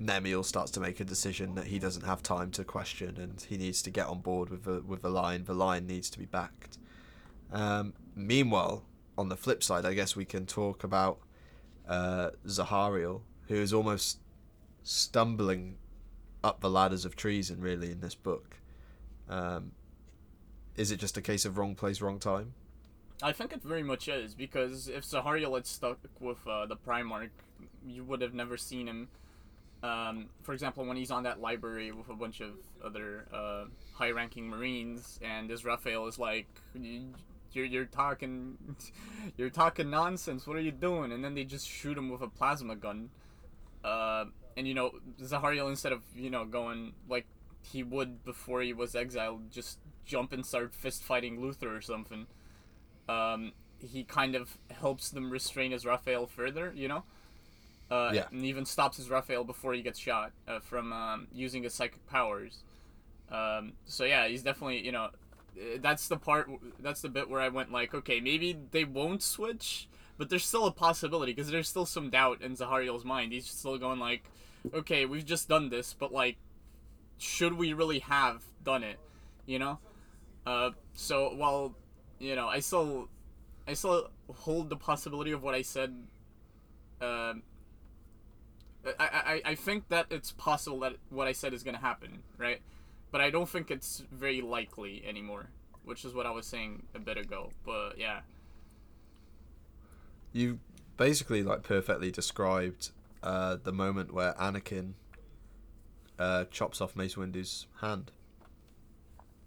[0.00, 3.56] Nemiel starts to make a decision that he doesn't have time to question, and he
[3.56, 5.44] needs to get on board with the with the Lion.
[5.44, 6.78] The Lion needs to be backed.
[7.52, 8.84] Um, meanwhile,
[9.16, 11.18] on the flip side, I guess we can talk about
[11.88, 14.18] uh, Zahariel, who is almost
[14.82, 15.78] stumbling
[16.44, 18.56] up the ladders of treason, really, in this book.
[19.28, 19.72] Um,
[20.76, 22.54] is it just a case of wrong place, wrong time?
[23.22, 27.30] I think it very much is because if Zahariel had stuck with uh, the Primarch,
[27.86, 29.08] you would have never seen him.
[29.82, 32.50] Um, for example, when he's on that library with a bunch of
[32.84, 37.14] other uh, high-ranking Marines, and Israfael is like, "You-
[37.52, 38.56] "You're you're talking,
[39.36, 40.46] you're talking nonsense.
[40.46, 43.10] What are you doing?" And then they just shoot him with a plasma gun.
[43.84, 44.26] Uh,
[44.56, 47.26] and you know, Zahariel instead of you know going like
[47.62, 52.26] he would before he was exiled, just jump and start fist fighting Luther or something
[53.08, 57.04] um, he kind of helps them restrain Israfael further, you know?
[57.90, 58.26] Uh, Yeah.
[58.30, 62.62] And even stops Israfael before he gets shot uh, from um, using his psychic powers.
[63.30, 67.40] Um, so yeah, he's definitely, you know, uh, that's the part, that's the bit where
[67.40, 71.68] I went like, okay, maybe they won't switch, but there's still a possibility because there's
[71.68, 73.32] still some doubt in Zahariel's mind.
[73.32, 74.24] He's still going like,
[74.74, 76.36] okay, we've just done this, but like,
[77.18, 78.98] should we really have done it?
[79.46, 79.78] You know?
[80.46, 81.74] Uh, so while
[82.18, 83.08] you know, I still,
[83.66, 85.90] I still hold the possibility of what I said.
[87.00, 87.42] Um,
[88.98, 92.60] I, I, I think that it's possible that what I said is gonna happen, right?
[93.10, 95.50] But I don't think it's very likely anymore,
[95.84, 97.50] which is what I was saying a bit ago.
[97.64, 98.20] But yeah,
[100.32, 100.58] you
[100.96, 102.90] basically like perfectly described
[103.22, 104.92] uh, the moment where Anakin
[106.18, 108.10] uh, chops off Mace Windu's hand.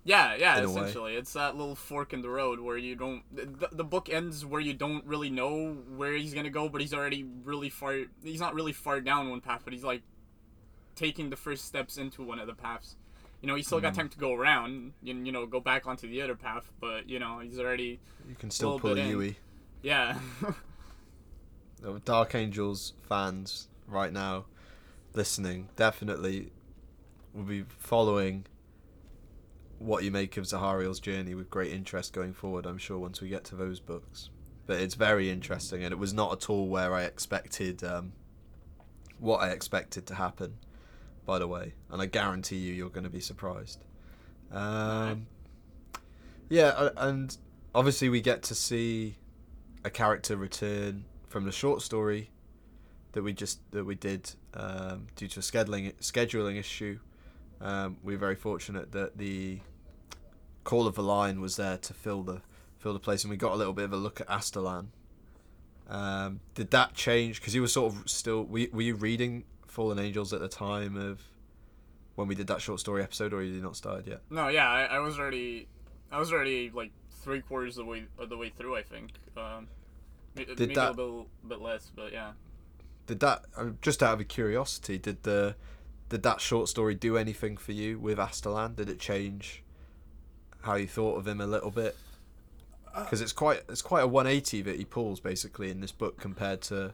[0.03, 0.57] Yeah, yeah.
[0.59, 0.63] Way.
[0.65, 3.21] Essentially, it's that little fork in the road where you don't.
[3.35, 6.93] The, the book ends where you don't really know where he's gonna go, but he's
[6.93, 7.97] already really far.
[8.23, 10.01] He's not really far down one path, but he's like
[10.95, 12.95] taking the first steps into one of the paths.
[13.41, 13.97] You know, he's still got Mhm.
[13.97, 14.93] time to go around.
[15.03, 17.99] You, you know, go back onto the other path, but you know, he's already.
[18.27, 19.07] You can still pull a.
[19.07, 19.37] Yui.
[19.83, 20.17] Yeah.
[22.05, 24.45] Dark Angels fans right now
[25.13, 26.51] listening definitely
[27.33, 28.45] will be following
[29.81, 33.29] what you make of Zahariel's journey with great interest going forward, I'm sure, once we
[33.29, 34.29] get to those books.
[34.67, 38.13] But it's very interesting, and it was not at all where I expected um,
[39.19, 40.57] what I expected to happen,
[41.25, 41.73] by the way.
[41.89, 43.83] And I guarantee you, you're going to be surprised.
[44.51, 45.27] Um,
[46.49, 47.35] yeah, and
[47.73, 49.17] obviously, we get to see
[49.83, 52.29] a character return from the short story
[53.13, 56.99] that we just that we did um, due to a scheduling scheduling issue.
[57.59, 59.59] Um, we're very fortunate that the
[60.63, 62.41] Call of the Lion was there to fill the
[62.77, 64.87] fill the place, and we got a little bit of a look at Astelan.
[65.89, 67.39] Um, did that change?
[67.39, 70.47] Because you were sort of still were, you- were you reading Fallen Angels at the
[70.47, 71.21] time of
[72.15, 74.21] when we did that short story episode, or you did not started yet?
[74.29, 74.69] no, yeah.
[74.69, 75.67] I, I was already.
[76.11, 76.91] I was already like
[77.23, 78.75] three quarters of the way of the way through.
[78.75, 79.11] I think.
[79.37, 79.67] Um,
[80.37, 82.31] m- maybe that- a little bit less, but yeah.
[83.07, 84.97] Did that uh, just out of curiosity?
[84.97, 85.55] Did the
[86.09, 88.75] did that short story do anything for you with Astelan?
[88.75, 89.63] Did it change
[90.61, 91.95] how you thought of him a little bit?
[92.93, 96.61] Because it's quite it's quite a 180 that he pulls basically in this book compared
[96.63, 96.93] to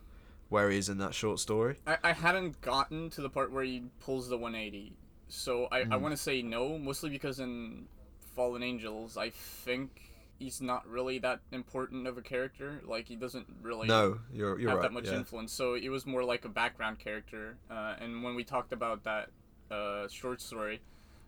[0.49, 1.75] where he is in that short story.
[1.85, 4.93] I, I hadn't gotten to the part where he pulls the 180,
[5.27, 6.01] so I, I Mm.
[6.01, 7.87] want to say no, mostly because in
[8.35, 12.79] Fallen Angels, I think he's not really that important of a character.
[12.85, 14.83] Like he doesn't really No, you're you're have right.
[14.83, 15.15] that much yeah.
[15.15, 15.51] influence.
[15.51, 17.57] So it was more like a background character.
[17.71, 19.29] Uh, and when we talked about that
[19.71, 20.79] uh, short story,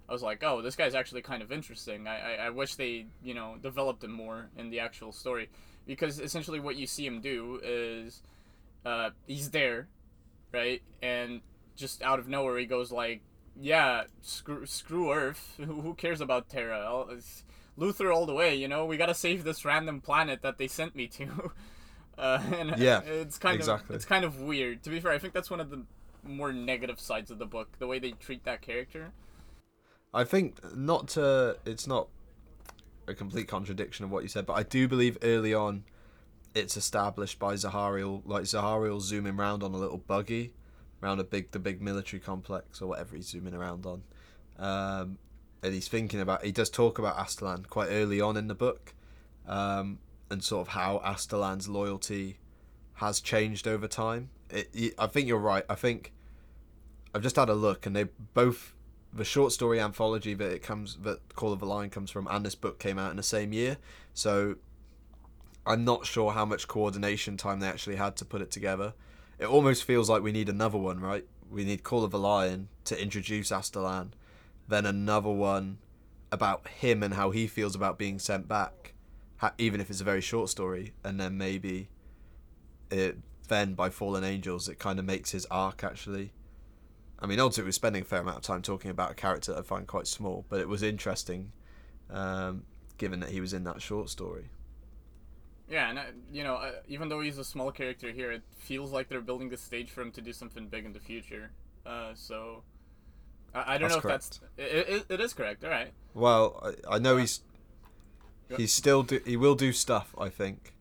[0.10, 2.08] I was like, oh, this guy's actually kind of interesting.
[2.08, 5.50] I, I, I wish they, you know, developed him more in the actual story.
[5.86, 8.24] Because essentially what you see him do is
[8.86, 9.88] uh, he's there,
[10.52, 10.82] right?
[11.02, 11.42] And
[11.76, 13.22] just out of nowhere, he goes like,
[13.60, 15.56] yeah, screw, screw Earth.
[15.64, 16.80] Who cares about Terra?
[16.80, 17.44] I'll- it's
[17.78, 18.86] Luther all the way, you know?
[18.86, 21.52] We gotta save this random planet that they sent me to.
[22.18, 23.94] Uh, and Yeah, it's kind exactly.
[23.94, 24.84] of it's kind of weird.
[24.84, 25.84] To be fair, I think that's one of the
[26.22, 29.14] more negative sides of the book, the way they treat that character.
[30.14, 32.08] I think not to it's not
[33.08, 35.84] a complete contradiction of what you said, but I do believe early on
[36.56, 40.54] it's established by Zahariel like Zahariel zooming around on a little buggy
[41.02, 44.04] around a big the big military complex or whatever he's zooming around on.
[44.58, 45.18] Um,
[45.62, 48.94] and he's thinking about he does talk about Astelan quite early on in the book.
[49.48, 52.38] Um, and sort of how Astelan's loyalty
[52.96, 54.30] has changed over time.
[54.50, 55.66] It, y- I think you're right.
[55.70, 56.14] I think
[57.14, 58.76] I've just had a look, and they both
[59.12, 62.46] the short story anthology that it comes that Call of the Lion comes from, and
[62.46, 63.78] this book came out in the same year.
[64.14, 64.56] So
[65.66, 68.94] I'm not sure how much coordination time they actually had to put it together.
[69.40, 71.26] It almost feels like we need another one, right?
[71.50, 74.10] We need Call of the Lion to introduce Astelan,
[74.68, 75.80] then another one
[76.32, 78.94] about him and how he feels about being sent back,
[79.58, 81.90] even if it's a very short story, and then maybe
[82.92, 83.18] it
[83.48, 86.32] then by Fallen Angels it kind of makes his arc actually.
[87.22, 89.60] I mean, ultimately, we're spending a fair amount of time talking about a character that
[89.60, 91.52] I find quite small, but it was interesting,
[92.10, 92.64] um,
[92.98, 94.50] given that he was in that short story.
[95.70, 98.92] Yeah, and uh, you know, uh, even though he's a small character here, it feels
[98.92, 101.52] like they're building the stage for him to do something big in the future.
[101.86, 102.64] Uh, so
[103.54, 105.64] I, I don't That's know if that's it, it, it is correct.
[105.64, 105.92] All right.
[106.14, 107.42] Well, I, I know he's
[108.56, 110.16] he's still do, he will do stuff.
[110.18, 110.74] I think.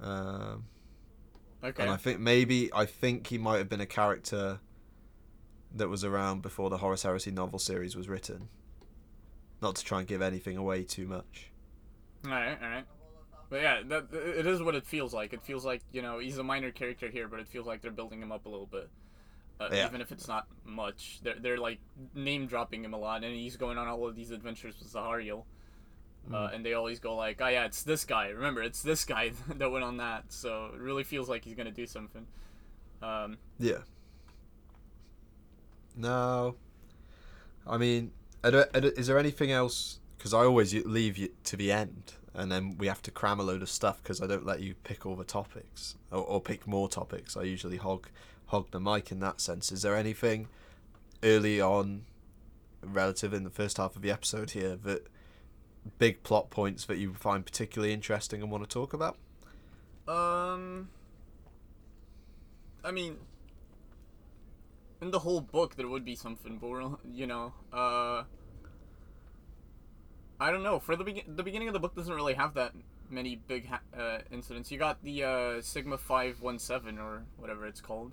[0.00, 0.64] Um,
[1.64, 1.82] Okay.
[1.84, 4.58] And I think maybe I think he might have been a character
[5.74, 8.48] that was around before the Horus Heresy novel series was written.
[9.60, 11.50] Not to try and give anything away too much.
[12.24, 12.58] All right.
[12.62, 12.84] All right.
[13.48, 15.32] But yeah, that it is what it feels like.
[15.32, 17.90] It feels like you know he's a minor character here, but it feels like they're
[17.90, 18.88] building him up a little bit.
[19.60, 19.86] Uh, Yeah.
[19.86, 21.78] Even if it's not much, they're they're like
[22.14, 25.44] name dropping him a lot, and he's going on all of these adventures with Zahariel.
[26.32, 26.54] Uh, Mm.
[26.54, 29.70] and they always go like, "Oh yeah, it's this guy." Remember, it's this guy that
[29.70, 30.32] went on that.
[30.32, 32.26] So it really feels like he's gonna do something.
[33.02, 33.78] Um, Yeah.
[35.96, 36.56] No.
[37.66, 38.12] I mean,
[38.44, 40.00] is there anything else?
[40.16, 43.42] Because I always leave you to the end, and then we have to cram a
[43.42, 46.66] load of stuff because I don't let you pick all the topics or, or pick
[46.66, 47.36] more topics.
[47.36, 48.08] I usually hog
[48.46, 49.72] hog the mic in that sense.
[49.72, 50.48] Is there anything
[51.22, 52.04] early on,
[52.82, 55.06] relative in the first half of the episode here, that
[55.98, 59.16] big plot points that you find particularly interesting and want to talk about?
[60.06, 60.88] Um,
[62.84, 63.18] I mean,
[65.02, 68.22] in the whole book there would be something, but you know, uh,
[70.40, 70.78] I don't know.
[70.78, 72.72] For the begin, the beginning of the book doesn't really have that
[73.10, 74.70] many big ha- uh, incidents.
[74.70, 78.12] You got the uh, Sigma Five One Seven or whatever it's called.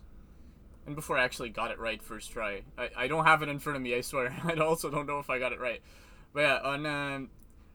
[0.88, 3.60] And before I actually got it right first try, I, I don't have it in
[3.60, 3.94] front of me.
[3.94, 4.36] I swear.
[4.44, 5.82] I also don't know if I got it right.
[6.34, 7.30] But yeah, on um,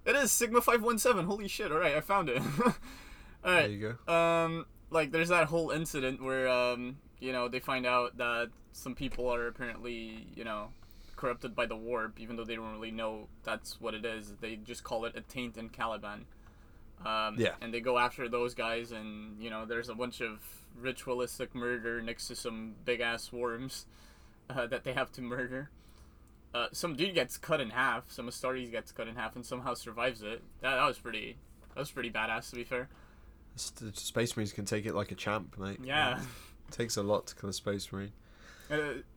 [0.04, 1.26] it is Sigma Five One Seven.
[1.26, 1.70] Holy shit!
[1.70, 2.42] All right, I found it.
[2.60, 2.74] all
[3.44, 3.62] right.
[3.62, 4.12] There you go.
[4.12, 8.94] Um, like there's that whole incident where um, you know, they find out that some
[8.94, 10.68] people are apparently, you know,
[11.16, 14.34] corrupted by the warp, even though they don't really know that's what it is.
[14.40, 16.26] They just call it a taint in Caliban.
[17.06, 17.54] Um, Yeah.
[17.60, 20.40] And they go after those guys, and you know, there's a bunch of
[20.78, 23.86] ritualistic murder next to some big ass worms
[24.50, 25.70] uh, that they have to murder.
[26.52, 28.10] Uh, some dude gets cut in half.
[28.10, 30.42] Some Astartes gets cut in half and somehow survives it.
[30.62, 31.36] That, that was pretty.
[31.74, 32.88] That was pretty badass, to be fair.
[33.76, 35.78] The Space Marines can take it like a champ, mate.
[35.82, 36.20] Yeah.
[36.70, 38.12] takes a lot to kill a Space Marine.
[38.70, 38.76] Uh,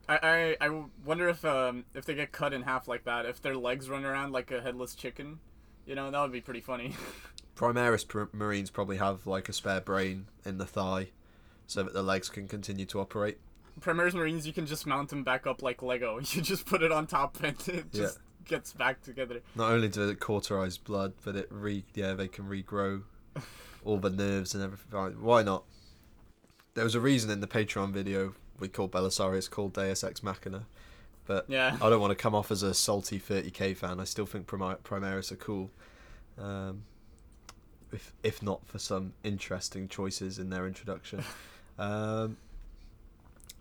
[0.10, 3.41] I, I I wonder if um if they get cut in half like that, if
[3.41, 5.39] their legs run around like a headless chicken,
[5.86, 6.93] you know that would be pretty funny.
[7.55, 11.10] Primaris pr- Marines probably have like a spare brain in the thigh,
[11.65, 13.39] so that the legs can continue to operate.
[13.79, 16.19] Primaris Marines, you can just mount them back up like Lego.
[16.31, 19.41] You just put it on top and it just gets back together.
[19.55, 23.03] Not only do it cauterize blood, but it re yeah they can regrow
[23.86, 25.21] all the nerves and everything.
[25.21, 25.63] Why not?
[26.73, 30.65] There was a reason in the Patreon video we called Belisarius Cawl Deus Ex Machina,
[31.26, 31.78] but Yeah.
[31.82, 34.00] I don't want to come off as a salty 30k fan.
[34.00, 35.70] I still think Primi- Primaris are cool,
[36.38, 36.84] um,
[37.91, 41.24] if if not for some interesting choices in their introduction.
[41.80, 42.38] um,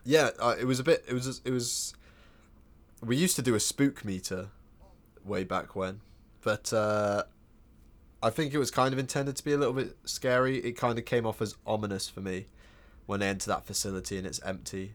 [0.04, 1.04] yeah, uh, it was a bit.
[1.08, 1.40] It was.
[1.44, 1.94] It was.
[3.04, 4.48] We used to do a spook meter,
[5.24, 6.00] way back when,
[6.42, 7.24] but uh,
[8.22, 10.58] I think it was kind of intended to be a little bit scary.
[10.58, 12.46] It kind of came off as ominous for me
[13.06, 14.94] when they enter that facility and it's empty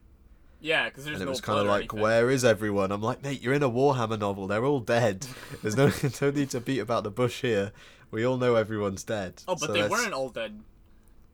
[0.60, 2.92] Yeah, because there's and it no was kind of like, where is everyone?
[2.92, 4.48] I'm like, mate, you're in a Warhammer novel.
[4.48, 5.26] They're all dead.
[5.62, 7.72] There's no, no need to beat about the bush here.
[8.12, 9.42] We all know everyone's dead.
[9.48, 10.60] Oh, but So they let's- weren't all dead.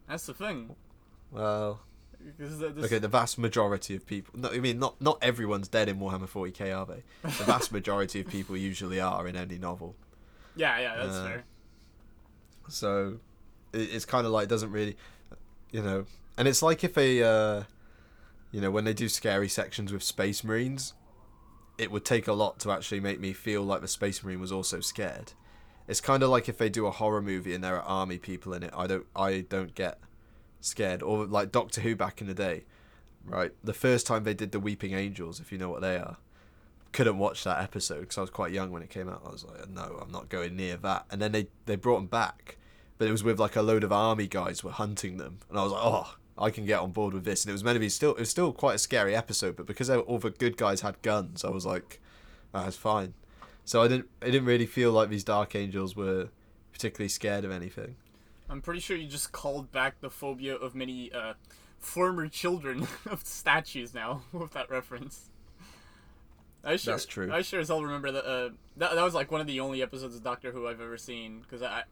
[0.08, 0.76] That's the thing.
[1.32, 1.82] Well,
[2.38, 4.40] this- okay, the vast majority of people.
[4.40, 7.04] No, I mean, not not everyone's dead in Warhammer 40k, are they?
[7.24, 9.96] The vast majority of people usually are in any novel.
[10.56, 11.44] Yeah, yeah, that's Uh, fair.
[12.70, 13.20] So
[13.74, 14.96] it, it's kind of like it doesn't really,
[15.72, 16.06] you know,
[16.38, 17.64] and it's like if a, uh,
[18.52, 20.94] you know, when they do scary sections with Space Marines,
[21.78, 24.52] it would take a lot to actually make me feel like the Space Marine was
[24.52, 25.34] also scared.
[25.88, 28.54] It's kind of like if they do a horror movie and there are army people
[28.54, 28.74] in it.
[28.76, 30.00] I don't, I don't get
[30.60, 31.02] scared.
[31.02, 32.66] Or like Doctor Who back in the day,
[33.24, 33.52] right?
[33.64, 36.18] The first time they did the Weeping Angels, if you know what they are,
[36.92, 39.22] couldn't watch that episode because I was quite young when it came out.
[39.26, 41.06] I was like, no, I'm not going near that.
[41.12, 42.58] And then they they brought them back,
[42.98, 45.64] but it was with like a load of army guys were hunting them, and I
[45.64, 47.44] was like, oh, I can get on board with this.
[47.44, 49.66] And it was meant to be still it was still quite a scary episode, but
[49.66, 52.00] because were, all the good guys had guns, I was like,
[52.54, 53.14] oh, that's fine.
[53.66, 56.30] So I didn't I didn't really feel like these Dark Angels were
[56.72, 57.96] particularly scared of anything.
[58.50, 61.34] I'm pretty sure you just called back the phobia of many uh,
[61.80, 65.30] former children of statues now with that reference.
[66.64, 67.32] I sure, That's true.
[67.32, 68.26] I sure as hell remember that.
[68.26, 70.98] Uh, that that was like one of the only episodes of Doctor Who I've ever
[70.98, 71.42] seen.
[71.42, 71.84] Because I,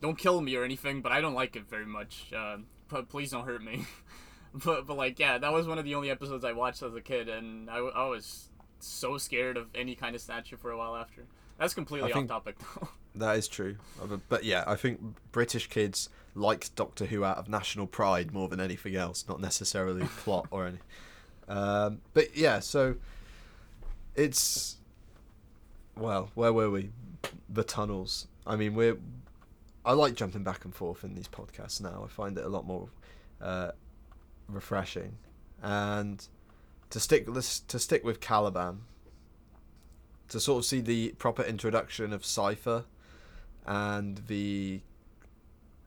[0.00, 2.32] don't kill me or anything, but I don't like it very much.
[2.36, 2.58] Uh,
[2.92, 3.86] but please don't hurt me.
[4.54, 7.00] but but like yeah, that was one of the only episodes I watched as a
[7.00, 10.94] kid, and I, I was so scared of any kind of statue for a while
[10.94, 11.24] after.
[11.58, 12.88] That's completely off topic though.
[13.14, 13.76] That is true.
[14.00, 14.98] Uh, But yeah, I think
[15.32, 20.06] British kids liked Doctor Who out of national pride more than anything else, not necessarily
[20.16, 20.78] plot or any.
[21.46, 22.96] Um, but yeah, so
[24.14, 24.76] it's
[25.94, 26.90] well, where were we?
[27.48, 28.28] The tunnels.
[28.46, 28.96] I mean, we're.
[29.84, 32.02] I like jumping back and forth in these podcasts now.
[32.04, 32.88] I find it a lot more
[33.40, 33.72] uh,
[34.48, 35.16] refreshing,
[35.60, 36.26] and
[36.90, 38.82] to stick to stick with Caliban.
[40.28, 42.84] To sort of see the proper introduction of Cypher,
[43.66, 44.80] and the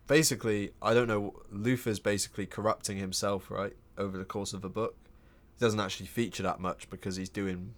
[0.07, 4.95] basically I don't know Luther's basically corrupting himself right over the course of the book.
[5.57, 7.73] He doesn't actually feature that much because he's doing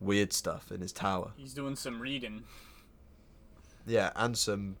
[0.00, 1.32] weird stuff in his tower.
[1.36, 2.44] He's doing some reading.
[3.86, 4.76] Yeah, and some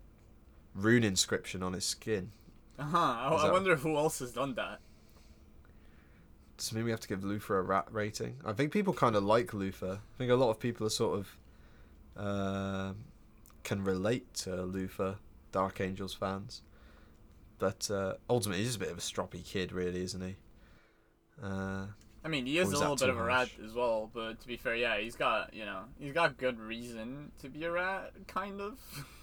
[0.74, 2.32] rune inscription on his skin.
[2.78, 2.98] Uh huh.
[2.98, 4.80] I, I wonder who else has done that.
[6.56, 8.36] Does it mean we have to give Luther a rat rating?
[8.44, 10.00] I think people kind of like Luther.
[10.14, 11.36] I think a lot of people are sort of
[12.14, 13.04] um
[13.62, 15.16] can relate to Luther,
[15.50, 16.62] Dark Angels fans.
[17.58, 20.36] But uh, ultimately, he's a bit of a stroppy kid, really, isn't he?
[21.40, 21.86] Uh,
[22.24, 24.46] I mean, he is a is little bit of a rat as well, but to
[24.46, 28.12] be fair, yeah, he's got you know he's got good reason to be a rat,
[28.26, 28.78] kind of.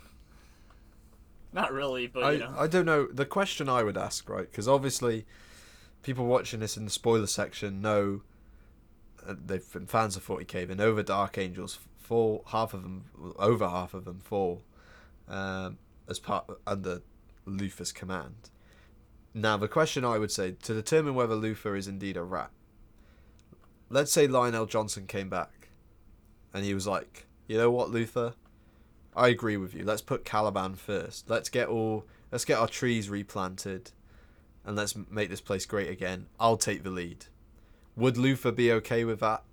[1.52, 2.54] Not really, but I, you know.
[2.58, 3.08] I don't know.
[3.08, 4.50] The question I would ask, right?
[4.50, 5.26] Because obviously,
[6.04, 8.22] people watching this in the spoiler section know
[9.28, 10.68] uh, they've been fans of 40k.
[10.68, 12.43] They over Dark Angels fall.
[12.47, 13.06] Half of them,
[13.38, 14.64] over half of them, fall
[15.28, 15.78] um,
[16.08, 17.02] as part under
[17.45, 18.50] Luther's command.
[19.34, 22.52] Now, the question I would say to determine whether Luther is indeed a rat.
[23.89, 25.70] Let's say Lion El'Jonson came back,
[26.54, 28.34] and he was like, "You know what, Luther?
[29.16, 29.84] I agree with you.
[29.84, 31.30] Let's put Caliban first.
[31.30, 33.91] Let's get all let's get our trees replanted
[34.66, 36.28] and let's make this place great again.
[36.39, 37.26] I'll take the lead.
[37.95, 39.43] Would Luther be okay with that?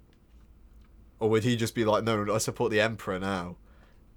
[1.19, 3.57] Or would he just be like, no, I support the Emperor now?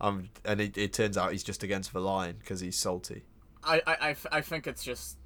[0.02, 3.24] Um, and it, it turns out he's just against the Lion because he's salty.
[3.64, 5.18] I, I, I think it's just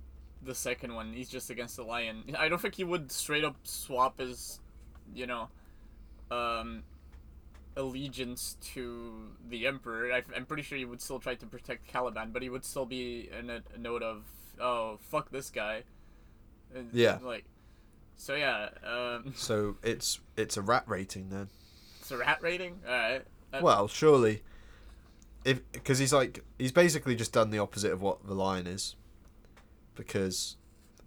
[0.42, 1.14] the second one.
[1.14, 2.24] He's just against the lion.
[2.38, 4.60] I don't think he would straight up swap his,
[5.14, 5.50] you know,
[6.32, 6.84] um,
[7.76, 10.12] allegiance to the emperor.
[10.12, 12.86] I, am pretty sure he would still try to protect Caliban, but he would still
[12.86, 14.24] be in a, a note of,
[14.60, 15.84] oh fuck this guy.
[16.74, 17.20] And, Yeah.
[17.22, 17.46] Like,
[18.16, 18.70] so yeah.
[18.86, 21.50] Um, So it's it's a rat rating then.
[22.00, 22.80] it's a rat rating.
[22.88, 23.24] All right.
[23.54, 24.44] Uh, Well, surely,
[25.46, 28.96] if because he's like he's basically just done the opposite of what the lion is,
[29.96, 30.58] because,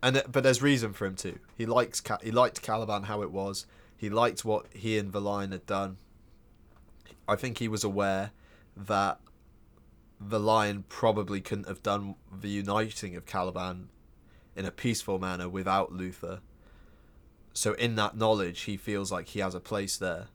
[0.02, 1.38] and but there's reason for him to.
[1.56, 3.66] He likes he liked Caliban how it was.
[3.96, 5.96] He liked what he and the lion had done.
[7.28, 8.30] I think he was aware
[8.76, 9.20] that
[10.20, 13.88] the lion probably couldn't have done the uniting of Caliban
[14.54, 16.40] in a peaceful manner without Luther.
[17.52, 20.26] So in that knowledge, he feels like he has a place there.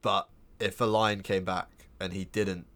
[0.00, 0.28] But
[0.60, 2.66] if the lion came back and he didn't,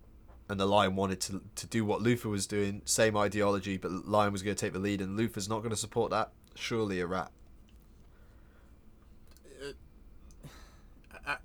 [0.49, 4.33] and the lion wanted to to do what Luther was doing, same ideology, but lion
[4.33, 6.31] was going to take the lead, and Luther's not going to support that.
[6.55, 7.31] Surely a rat.
[11.27, 11.37] I,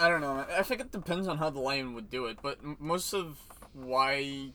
[0.00, 0.46] I don't know.
[0.56, 3.38] I think it depends on how the lion would do it, but most of
[3.74, 4.52] why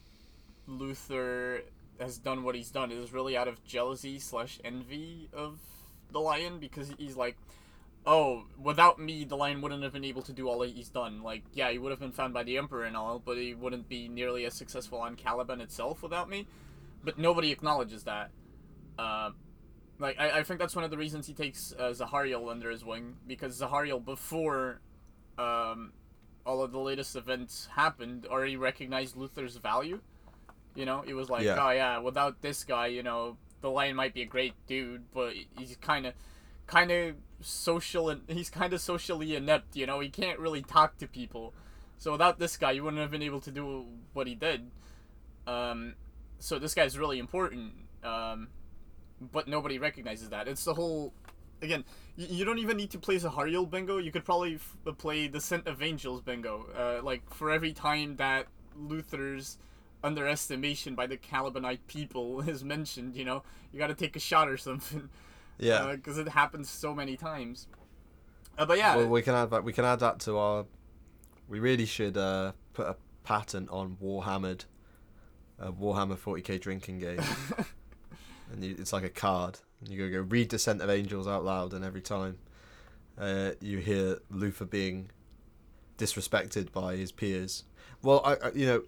[0.65, 1.61] Luther
[1.99, 5.59] has done what he's done is really out of jealousy slash envy of
[6.11, 7.37] the lion because he's like,
[8.07, 11.21] oh, without me, the lion wouldn't have been able to do all that he's done.
[11.21, 13.87] Like, yeah, he would have been found by the emperor and all, but he wouldn't
[13.87, 16.47] be nearly as successful on Caliban itself without me.
[17.03, 18.31] But nobody acknowledges that.
[18.97, 19.29] Uh,
[19.99, 22.83] like, I, I think that's one of the reasons he takes uh, Zahariel under his
[22.83, 24.81] wing because Zahariel before
[25.37, 25.91] um,
[26.45, 29.99] all of the latest events happened already recognized Luther's value.
[30.75, 31.57] You know, he was like, Yeah.
[31.59, 35.33] oh yeah, without this guy, you know, the lion might be a great dude, but
[35.57, 36.13] he's kind of,
[36.67, 39.75] kind of social and he's kind of socially inept.
[39.75, 41.53] You know, he can't really talk to people.
[41.97, 44.69] So without this guy, you wouldn't have been able to do what he did.
[45.47, 45.95] Um,
[46.39, 47.73] so this guy's really important.
[48.03, 48.49] Um,
[49.19, 50.47] but nobody recognizes that.
[50.47, 51.13] It's the whole.
[51.61, 51.83] Again,
[52.15, 53.97] you, you don't even need to play Zahariel bingo.
[53.97, 56.67] You could probably f- play the Descent of Angels bingo.
[56.77, 58.47] Uh, like for every time that
[58.77, 59.57] Luther's
[60.03, 64.47] underestimation by the Calibanite people is mentioned, you know, you got to take a shot
[64.49, 65.09] or something.
[65.57, 65.93] Yeah.
[65.95, 67.67] Because it happens so many times.
[68.57, 69.63] Uh, but yeah, Well, we can add that.
[69.63, 70.65] We can add that to our.
[71.47, 74.65] We really should uh, put a patent on Warhammered,
[75.59, 77.19] a Warhammer 40k drinking game,
[78.51, 79.59] and you, it's like a card.
[79.87, 82.37] You go go read Descent of Angels out loud, and every time
[83.17, 85.09] uh, you hear Luther being
[85.97, 87.63] disrespected by his peers.
[88.01, 88.83] Well, I, I you know,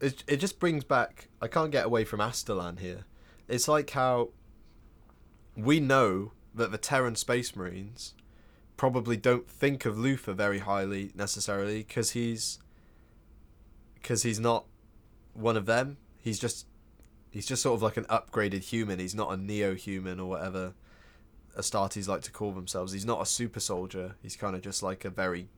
[0.00, 1.28] it it just brings back.
[1.40, 3.04] I can't get away from Astelan here.
[3.48, 4.30] It's like how
[5.56, 8.14] we know that the Terran Space Marines
[8.76, 12.58] probably don't think of Luther very highly necessarily because he's
[13.94, 14.66] because he's not
[15.32, 15.98] one of them.
[16.20, 16.66] He's just
[17.34, 19.00] he's just sort of like an upgraded human.
[19.00, 20.72] He's not a neo-human or whatever
[21.58, 22.92] Astartes like to call themselves.
[22.92, 24.14] He's not a super soldier.
[24.22, 25.48] He's kind of just like a very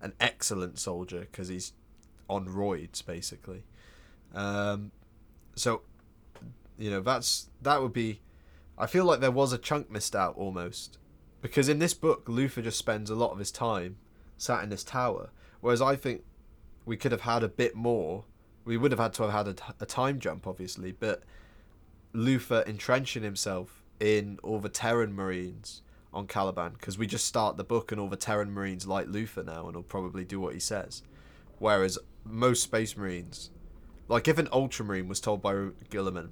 [0.00, 1.72] an excellent soldier because he's
[2.28, 3.62] on roids basically.
[4.34, 4.90] Um,
[5.54, 5.82] so
[6.78, 8.20] you know that's that would be.
[8.76, 10.98] I feel like there was a chunk missed out almost
[11.42, 13.98] because in this book Luther just spends a lot of his time
[14.36, 16.24] sat in this tower, whereas I think
[16.84, 18.24] we could have had a bit more.
[18.70, 21.24] We would have had to have had a time jump, obviously, but
[22.12, 27.64] Luther entrenching himself in all the Terran Marines on Caliban because we just start the
[27.64, 30.60] book and all the Terran Marines like Luther now and will probably do what he
[30.60, 31.02] says,
[31.58, 33.50] whereas most Space Marines,
[34.06, 35.52] like if an Ultramarine was told by
[35.90, 36.28] Guilliman,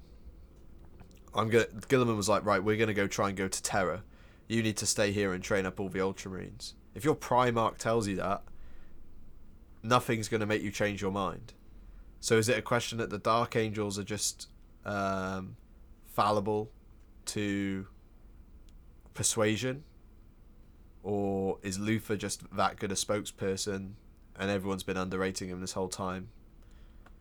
[1.35, 4.05] I'm gonna Guilliman was like, right, we're gonna go try and go to Terra.
[4.47, 6.75] You need to stay here and train up all the Ultramarines.
[6.95, 8.45] If your Primarch tells you that,
[9.83, 11.55] nothing's gonna make you change your mind.
[12.21, 14.49] So is it a question that the Dark Angels are just
[14.85, 15.57] um,
[16.07, 16.71] fallible
[17.27, 17.87] to
[19.15, 19.85] persuasion,
[21.03, 23.93] or is Luther just that good a spokesperson,
[24.39, 26.29] and everyone's been underrating him this whole time?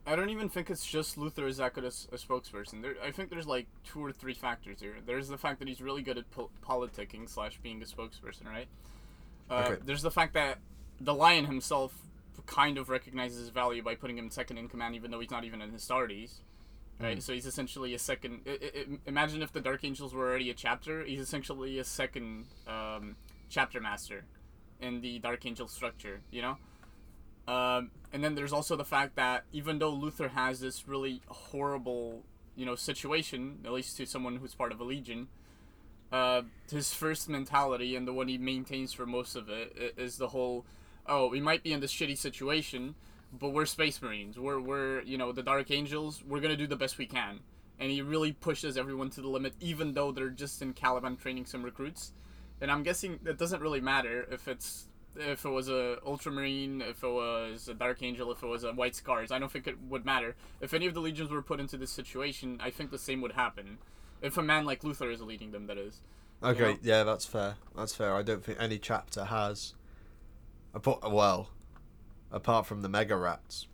[0.06, 2.82] I don't even think it's just Luther is that good as a spokesperson.
[2.82, 4.96] There, I think there's like two or three factors here.
[5.06, 8.68] There's the fact that he's really good at po- politicking slash being a spokesperson, right?
[9.50, 9.82] Uh, Okay.
[9.86, 10.60] There's the fact that
[11.02, 11.94] the Lion himself
[12.46, 15.44] kind of recognizes his value by putting him second in command, even though he's not
[15.44, 16.40] even in his Astartes.
[17.00, 18.42] Right, so he's essentially a second.
[18.48, 21.04] I, I, I- imagine if the Dark Angels were already a chapter.
[21.06, 23.16] He's essentially a second um,
[23.50, 24.26] chapter master
[24.82, 26.22] in the Dark Angel structure.
[26.32, 26.58] You know,
[27.54, 32.24] um, and then there's also the fact that even though Luther has this really horrible,
[32.56, 35.28] you know, situation, at least to someone who's part of a legion,
[36.12, 40.30] uh, his first mentality and the one he maintains for most of it is the
[40.30, 40.66] whole,
[41.08, 42.96] oh, we might be in this shitty situation,
[43.32, 44.38] but we're Space Marines.
[44.40, 46.24] We're we're you know the Dark Angels.
[46.26, 47.40] We're gonna do the best we can.
[47.80, 51.46] And he really pushes everyone to the limit, even though they're just in Caliban training
[51.46, 52.12] some recruits.
[52.60, 54.88] And I'm guessing it doesn't really matter if it's
[55.20, 58.74] if it was a Ultramarine, if it was a Dark Angel, if it was a
[58.74, 59.32] White Scars.
[59.32, 60.36] I don't think it would matter.
[60.62, 63.34] If any of the legions were put into this situation, I think the same would
[63.34, 63.78] happen.
[64.22, 66.02] If a man like Luther is leading them, that is.
[66.44, 66.80] Okay, know?
[66.82, 67.56] yeah, that's fair.
[67.76, 68.16] That's fair.
[68.16, 69.74] I don't think any chapter has.
[70.78, 71.50] Apart, well,
[72.32, 73.66] apart from the Mega Rats.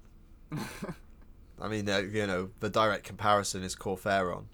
[1.61, 4.45] I mean, uh, you know, the direct comparison is Kor Phaeron,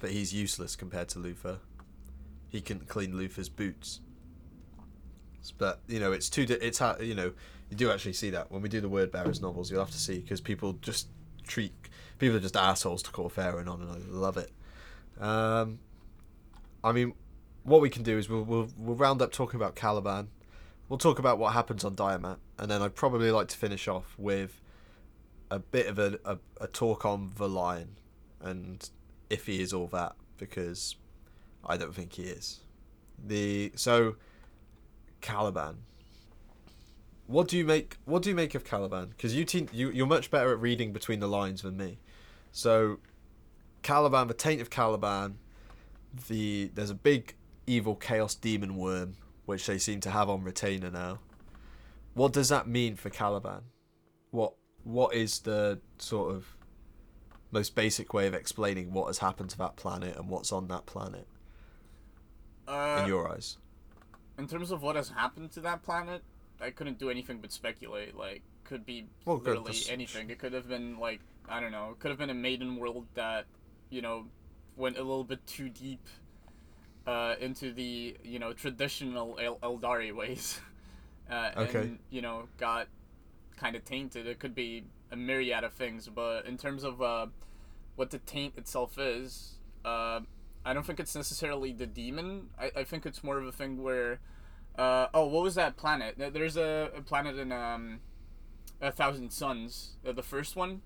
[0.00, 1.60] but he's useless compared to Luther.
[2.48, 4.00] He can clean Luther's boots.
[5.56, 6.46] But you know, it's too.
[6.48, 7.32] It's ha- you know,
[7.70, 9.70] you do actually see that when we do the Word Bearers novels.
[9.70, 11.06] You'll have to see because people just
[11.46, 11.72] treat
[12.18, 14.50] people are just assholes to Kor Phaeron on, and I love it.
[15.20, 15.78] Um,
[16.82, 17.14] I mean,
[17.62, 20.30] what we can do is we'll, we'll we'll round up talking about Caliban.
[20.88, 24.14] We'll talk about what happens on Diamat, and then I'd probably like to finish off
[24.18, 24.60] with
[25.50, 27.96] a bit of a, a, a talk on the lion
[28.40, 28.88] and
[29.30, 30.96] if he is all that because
[31.64, 32.60] I don't think he is.
[33.24, 34.16] The so
[35.20, 35.78] Caliban.
[37.26, 37.96] What do you make?
[38.04, 39.08] What do you make of Caliban?
[39.08, 41.98] Because you, te- you you're much better at reading between the lines than me.
[42.52, 42.98] So
[43.82, 45.38] Caliban, the taint of Caliban,
[46.28, 47.34] the there's a big
[47.66, 49.16] evil chaos demon worm
[49.46, 51.18] which they seem to have on retainer now.
[52.14, 53.62] What does that mean for Caliban?
[54.30, 56.56] What what is the sort of
[57.50, 60.84] most basic way of explaining what has happened to that planet and what's on that
[60.86, 61.26] planet
[62.66, 63.58] Uh, in your eyes?
[64.38, 66.22] in terms of what has happened to that planet,
[66.60, 68.16] I couldn't do anything but speculate.
[68.16, 70.28] Like, could be Well, literally that's- anything.
[70.30, 71.90] It could have been like I don't know.
[71.90, 73.46] It could have been a maiden world that
[73.90, 74.26] you know
[74.76, 76.00] went a little bit too deep
[77.06, 80.60] uh, into the you know traditional El- Eldari ways,
[81.30, 81.80] uh, Okay.
[81.80, 82.88] and you know got
[83.56, 84.26] kind of tainted.
[84.26, 87.26] It could be a myriad of things, but in terms of uh,
[87.96, 90.20] what the taint itself is, uh,
[90.64, 92.50] I don't think it's necessarily the demon.
[92.58, 94.20] I, I think it's more of a thing where,
[94.78, 96.16] uh, oh, what was that planet?
[96.18, 98.00] There's a, a planet in um,
[98.80, 100.82] a thousand suns, uh, the first one,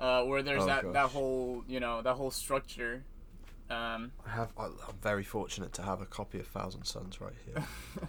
[0.00, 3.04] uh, where there's Oh, that that whole you know that whole structure.
[3.72, 4.52] Um, I have.
[4.58, 7.64] I- I'm very fortunate to have a copy of Thousand Suns right here.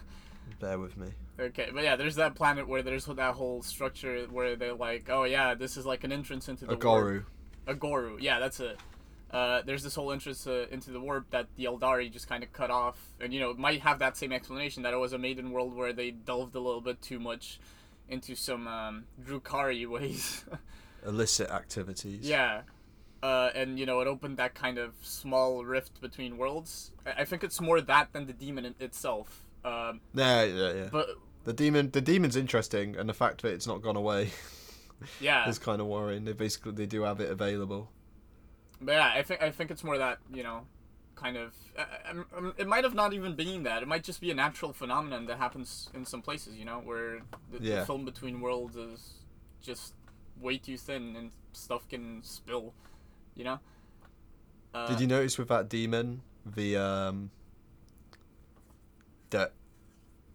[0.60, 1.08] Bear with me.
[1.40, 5.24] Okay, but yeah, there's that planet where there's that whole structure where they're like, oh
[5.24, 6.82] yeah, this is like an entrance into the warp.
[6.82, 7.24] Aghoru.
[7.66, 8.78] Aghoru, yeah, that's it.
[9.30, 12.52] Uh, there's this whole entrance uh, into the warp that the Eldari just kind of
[12.52, 15.18] cut off, and you know it might have that same explanation that it was a
[15.18, 17.58] maiden world where they delved a little bit too much
[18.08, 20.44] into some um, Drukhari ways.
[21.06, 22.28] Illicit activities.
[22.28, 22.62] yeah,
[23.24, 26.90] uh, and you know it opened that kind of small rift between worlds.
[27.06, 29.28] I, think it's more that than the demon itself.
[29.64, 30.88] Um, Yeah, yeah, yeah.
[30.92, 31.06] but
[31.44, 34.22] The demon, the demon's interesting, and the fact that it's not gone away
[35.20, 36.24] yeah, is kind of worrying.
[36.26, 37.90] They basically they do have it available.
[38.80, 40.66] But yeah, I think I think it's more that you know,
[41.14, 41.54] kind of.
[41.78, 43.82] I, I'm- I'm- it might have not even been that.
[43.82, 46.56] It might just be a natural phenomenon that happens in some places.
[46.56, 47.20] You know, where
[47.52, 47.80] the, Yeah.
[47.80, 49.00] the film between worlds is
[49.62, 49.94] just
[50.40, 52.74] way too thin and stuff can spill.
[53.34, 53.58] You know.
[54.74, 57.30] Uh, Did you notice with that demon the um
[59.30, 59.52] that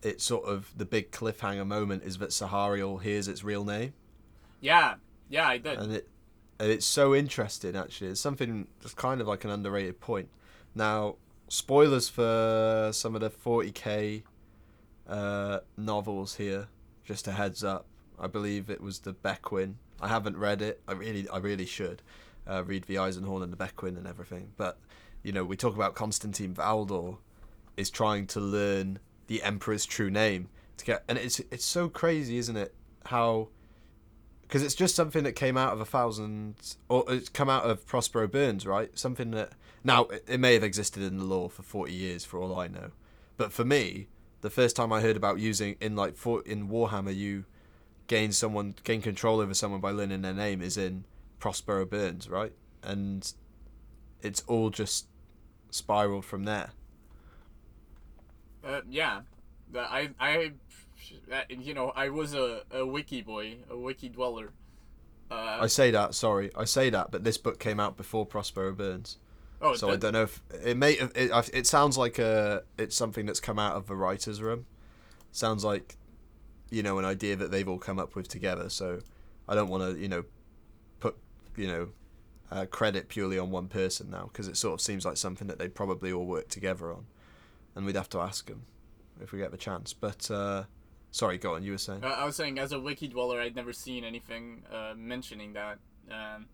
[0.02, 3.94] it's sort of the big cliffhanger moment is that Zahariel hears its real name
[4.62, 4.96] Yeah,
[5.30, 5.78] yeah, I did.
[5.78, 6.08] and it
[6.60, 8.12] and it's so interesting actually.
[8.12, 10.30] It's something that's kind of like an underrated point.
[10.76, 11.16] Now,
[11.48, 14.24] spoilers for some of the 40k
[15.08, 16.68] uh, novels here.
[17.06, 17.86] Just a heads up.
[18.20, 19.78] I believe it was the Bequin.
[20.02, 20.82] I haven't read it.
[20.88, 22.02] I really, I really should
[22.50, 24.52] uh, read the Eisenhorn and the Bequin and everything.
[24.58, 24.80] But
[25.24, 27.18] you know, we talk about Constantine Valdor
[27.78, 32.38] is trying to learn the Emperor's true name to get, and it's it's so crazy,
[32.38, 32.74] isn't it?
[33.06, 33.50] How
[34.42, 36.56] because it's just something that came out of a thousand,
[36.90, 38.98] or it's come out of Prospero Burns, right?
[38.98, 39.52] Something that
[39.84, 42.68] now it, it may have existed in the law for forty years, for all I
[42.68, 42.92] know.
[43.38, 44.08] But for me,
[44.42, 47.46] the first time I heard about using in like for in Warhammer, you
[48.08, 51.06] gain someone gain control over someone by learning their name is in
[51.40, 52.54] Prospero Burns, right?
[52.84, 53.32] And
[54.22, 55.08] it's all just
[55.72, 56.72] spiraled from there.
[58.64, 59.22] Uh, yeah,
[59.76, 60.52] I I
[61.32, 64.52] uh, you know I was a, a wiki boy, a wiki dweller.
[65.32, 68.74] Uh, I say that, sorry, I say that, but this book came out before Prospero
[68.74, 69.18] Burns,
[69.62, 70.94] oh, so I don't know if it may.
[70.94, 74.66] It, it sounds like a it's something that's come out of the writers' room.
[75.32, 75.96] Sounds like,
[76.72, 78.70] you know, an idea that they've all come up with together.
[78.70, 79.00] So
[79.48, 80.24] I don't want to, you know,
[81.60, 81.90] you know,
[82.52, 85.60] uh, credit purely on one person now because it sort of seems like something that
[85.60, 87.06] they'd probably all work together on,
[87.76, 88.64] and we'd have to ask them
[89.22, 89.92] if we get the chance.
[89.92, 90.64] But uh,
[91.12, 91.64] sorry, go on.
[91.64, 92.04] You were saying.
[92.04, 95.80] Uh, I was saying, as a wiki dweller, I'd never seen anything uh, mentioning that.
[96.10, 96.48] Um,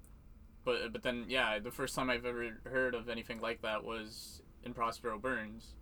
[0.64, 4.42] but but then, yeah, the first time I've ever heard of anything like that was
[4.64, 5.76] in Prospero Burns.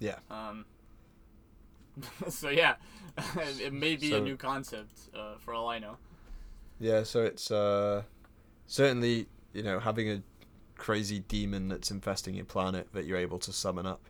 [0.00, 0.18] Yeah.
[0.28, 0.66] Um.
[2.28, 2.74] so yeah,
[3.36, 5.98] it may be a new concept uh, for all I know.
[6.80, 8.02] Yeah, so it's uh,
[8.66, 10.22] certainly you know having a
[10.76, 14.08] crazy demon that's infesting your planet that you're able to summon up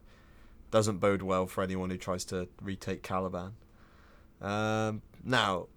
[0.70, 3.52] doesn't bode well for anyone who tries to retake Caliban.
[4.40, 5.68] Um, now,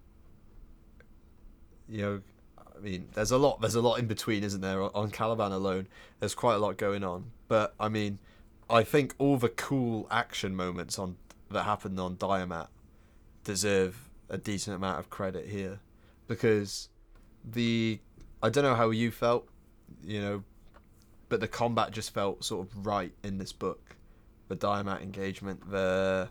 [1.88, 2.21] you know,
[2.57, 3.61] I mean, there's a lot.
[3.61, 4.82] There's a lot in between, isn't there?
[4.95, 5.88] On- Caliban alone,
[6.19, 7.32] there's quite a lot going on.
[7.47, 8.17] But I mean,
[8.69, 11.17] I think all the cool action moments on
[11.51, 12.67] that happened on Diamat
[13.43, 15.80] deserve a decent amount of credit here
[16.28, 16.89] because
[17.45, 17.99] the
[18.41, 19.47] I don't know how you felt,
[20.03, 20.43] you know,
[21.29, 23.95] but the combat just felt sort of right in this book.
[24.47, 26.29] The Diamat engagement, the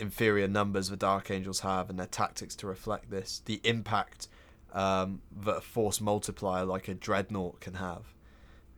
[0.00, 4.28] inferior numbers the Dark Angels have, and their tactics to reflect this, the impact
[4.72, 8.14] um, that a force multiplier like a dreadnought can have,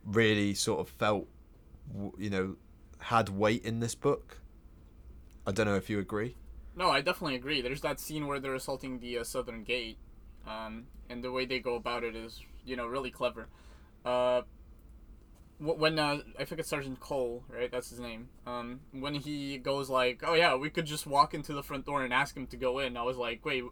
[0.05, 1.27] really sort of felt,
[2.17, 2.55] you know,
[2.99, 4.39] had weight in this book.
[5.45, 6.35] I don't know if you agree.
[6.75, 7.61] No, I definitely agree.
[7.61, 9.97] There's that scene where they're assaulting the uh, southern gate,
[10.45, 13.47] um, and the way they go about it is, you know, really clever.
[14.05, 14.41] Uh,
[15.59, 17.71] when uh, I think it's Sergeant Cole, right?
[17.71, 18.29] That's his name.
[18.45, 22.03] Um, when he goes like, "Oh yeah, we could just walk into the front door
[22.03, 23.63] and ask him to go in," I was like, "Wait."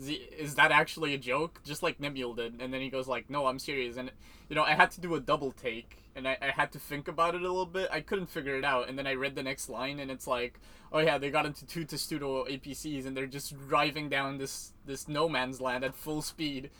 [0.00, 1.60] Is, that actually a joke?
[1.64, 4.12] Just like Nebule did, and then he goes like, "No, I'm serious." And
[4.48, 7.08] you know, I had to do a double take, and I, I had to think
[7.08, 7.88] about it a little bit.
[7.90, 10.60] I couldn't figure it out, and then I read the next line, and it's like,
[10.92, 15.08] oh yeah, they got into two Testudo APCs and they're just driving down this this
[15.08, 16.70] no man's land at full speed.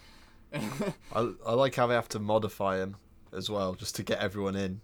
[1.15, 2.97] I, I like how they have to modify him
[3.33, 4.81] as well, just to get everyone in.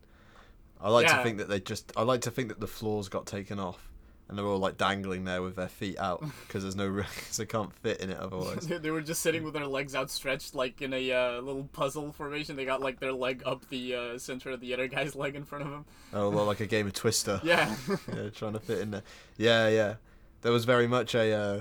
[0.81, 1.19] I like Yeah.
[1.19, 1.93] to think that they just.
[1.97, 3.91] I like to think that the floors got taken off,
[4.29, 7.37] and they're all like dangling there with their feet out because there's no room, because
[7.39, 8.67] they can't fit in it otherwise.
[8.67, 12.12] they they were just sitting with their legs outstretched, like in a uh, little puzzle
[12.12, 12.57] formation.
[12.57, 15.45] They got like their leg up the uh, center of the other guy's leg in
[15.45, 15.87] front of them.
[16.12, 17.41] oh, well, like a game of Twister.
[17.43, 17.75] Yeah,
[18.15, 19.03] yeah, trying to fit in there.
[19.39, 19.95] Yeah, yeah.
[20.43, 21.61] There was very much a uh,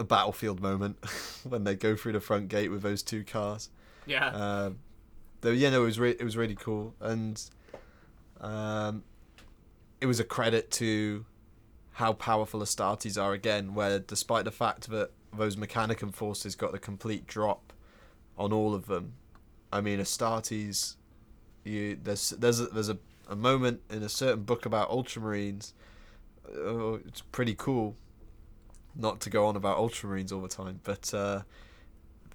[0.00, 0.96] a battlefield moment
[1.48, 3.68] when they go through the front gate with those two cars.
[4.06, 4.28] yeah.
[4.28, 4.78] Um,
[5.42, 7.40] though, yeah, no, it was re- it was really cool, and
[8.40, 9.04] um,
[10.00, 11.26] it was a credit to
[11.92, 13.74] how powerful Astartes are again.
[13.74, 17.72] Where despite the fact that those Mechanicum forces got a complete drop
[18.38, 19.12] on all of them,
[19.70, 20.96] I mean Astartes,
[21.62, 22.98] you there's there's a, there's a,
[23.28, 25.74] a moment in a certain book about Ultramarines.
[26.48, 27.96] Uh, it's pretty cool.
[29.00, 31.42] Not to go on about Ultramarines all the time, but uh,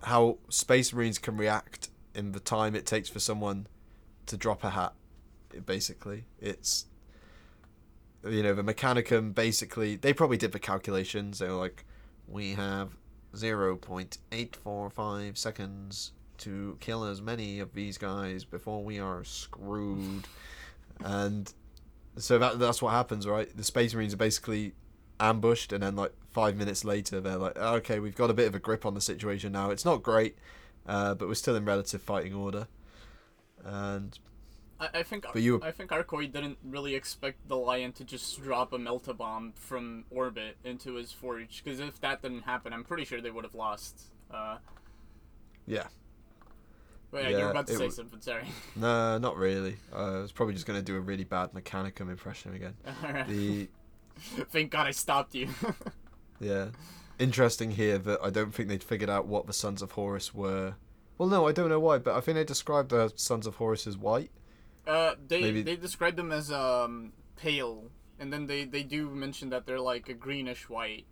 [0.03, 3.67] how Space Marines can react in the time it takes for someone
[4.25, 4.93] to drop a hat.
[5.65, 6.85] Basically, it's
[8.27, 9.33] you know the Mechanicum.
[9.35, 11.39] Basically, they probably did the calculations.
[11.39, 11.85] They were like,
[12.27, 12.97] we have
[13.35, 18.99] zero point eight four five seconds to kill as many of these guys before we
[18.99, 20.27] are screwed,
[21.03, 21.53] and
[22.17, 23.55] so that that's what happens, right?
[23.55, 24.73] The Space Marines are basically
[25.19, 28.55] ambushed, and then like five minutes later, they're like, okay, we've got a bit of
[28.55, 29.69] a grip on the situation now.
[29.71, 30.35] It's not great,
[30.87, 32.67] uh, but we're still in relative fighting order.
[33.63, 34.17] And
[34.79, 38.41] I, I think But you- I think Arkoi didn't really expect the lion to just
[38.43, 41.63] drop a melta bomb from orbit into his forge.
[41.63, 44.01] Because if that didn't happen, I'm pretty sure they would have lost.
[44.29, 44.57] Uh,
[45.65, 45.87] yeah,
[47.09, 48.19] but yeah, you're about to say w- something.
[48.21, 48.43] Sorry.
[48.75, 49.77] no, not really.
[49.93, 52.75] Uh, I was probably just going to do a really bad Mechanicum impression again.
[53.03, 53.27] Alright.
[53.27, 53.69] The
[54.51, 55.49] Thank God I stopped you.
[56.39, 56.67] yeah,
[57.19, 60.75] interesting here that I don't think they'd figured out what the Sons of Horus were.
[61.17, 63.87] Well, no, I don't know why, but I think they described the Sons of Horus
[63.87, 64.31] as white.
[64.87, 67.85] Uh, they Maybe- they describe them as um pale,
[68.19, 71.05] and then they they do mention that they're like a greenish white.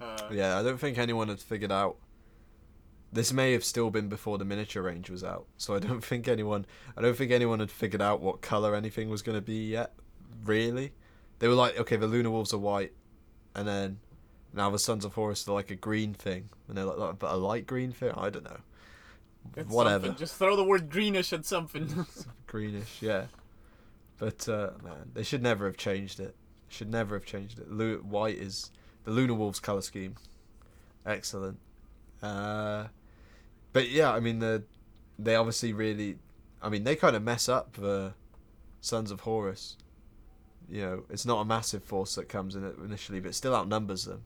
[0.00, 1.96] Uh, Yeah, I don't think anyone had figured out.
[3.12, 6.28] This may have still been before the miniature range was out, so I don't think
[6.28, 6.64] anyone.
[6.96, 9.94] I don't think anyone had figured out what color anything was going to be yet.
[10.44, 10.92] Really,
[11.40, 12.92] they were like, okay, the lunar wolves are white,
[13.56, 13.98] and then
[14.54, 17.36] Now the Sons of Horus are like a green thing, and they're like, but a
[17.36, 18.12] light green thing.
[18.16, 18.60] I don't know.
[19.56, 20.06] It's Whatever.
[20.06, 20.18] something.
[20.18, 22.06] Just throw the word greenish at something.
[22.46, 23.24] Greenish, yeah.
[24.18, 26.36] But uh, man, they should never have changed it.
[26.68, 27.70] Should never have changed it.
[27.70, 28.70] Lu- white is
[29.04, 30.16] the Lunar Wolves color scheme.
[31.06, 31.58] Excellent.
[32.22, 32.88] Uh,
[33.72, 34.62] but yeah, I mean the
[35.18, 36.16] they obviously really,
[36.62, 38.12] I mean they kind of mess up the
[38.82, 39.78] Sons of Horus.
[40.70, 44.22] You know, it's not a massive force that comes in initially, but still outnumbers them.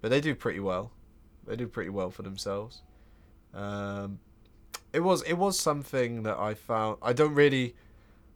[0.00, 0.90] But they do pretty well.
[1.46, 2.82] They do pretty well for themselves.
[3.52, 4.18] Um,
[4.92, 6.98] it was it was something that I found.
[7.02, 7.74] I don't really.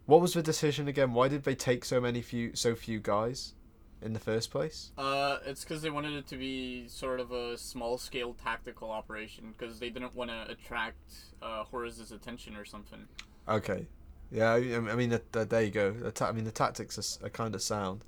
[0.07, 1.13] What was the decision again?
[1.13, 3.55] Why did they take so many few so few guys
[4.01, 4.93] in the first place?
[4.97, 9.53] uh, it's because they wanted it to be sort of a small scale tactical operation
[9.57, 13.07] because they didn't want to attract uh, Horus's attention or something.
[13.49, 13.87] Okay,
[14.31, 14.53] yeah.
[14.53, 15.91] I, I mean, the, the, there you go.
[15.93, 18.05] The ta- I mean, the tactics are, are kind of sound.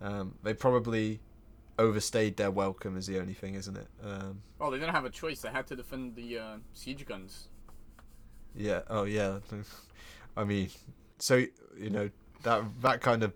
[0.00, 1.20] Um, they probably
[1.78, 3.88] overstayed their welcome, is the only thing, isn't it?
[4.04, 5.40] Um, Well, they didn't have a choice.
[5.40, 7.48] They had to defend the uh, siege guns.
[8.54, 8.80] yeah.
[8.88, 9.38] Oh, yeah.
[10.36, 10.70] I mean,
[11.18, 11.36] so
[11.76, 12.10] you know
[12.42, 13.32] that that kind of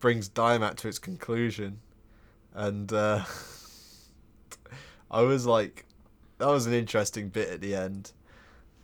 [0.00, 1.80] brings Diamat to its conclusion,
[2.54, 3.24] and uh,
[5.10, 5.86] I was like,
[6.38, 8.12] that was an interesting bit at the end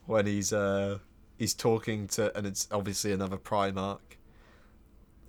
[0.07, 0.99] when he's uh
[1.39, 4.01] he's talking to, and it's obviously another Primarch,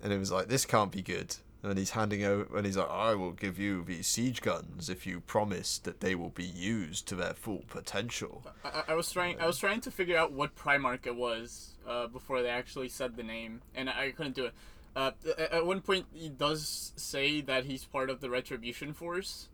[0.02, 1.36] and it was like this can't be good.
[1.60, 5.08] And he's handing over, and he's like, "I will give you these siege guns if
[5.08, 9.40] you promise that they will be used to their full potential." I, I- was trying.
[9.40, 13.16] I was trying to figure out what Primarch it was uh, before they actually said
[13.16, 14.54] the name, and I couldn't do it.
[14.94, 15.10] Uh,
[15.50, 19.48] at one point, he does say that he's part of the Retribution Force.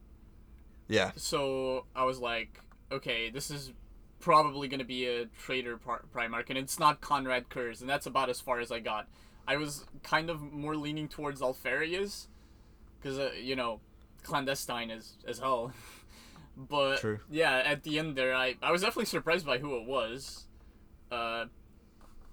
[0.88, 2.60] Yeah, So I was like,
[2.92, 3.72] okay, this is
[4.24, 8.06] probably going to be a traitor par- Primarch, and it's not Konrad Curze, and that's
[8.06, 9.06] about as far as I got.
[9.46, 12.28] I was kind of more leaning towards Alpharius,
[12.98, 13.80] because, uh, you know,
[14.22, 15.74] clandestine as, as hell.
[16.56, 17.20] but, True.
[17.30, 20.46] yeah, at the end there, I, I was definitely surprised by who it was.
[21.12, 21.44] Uh,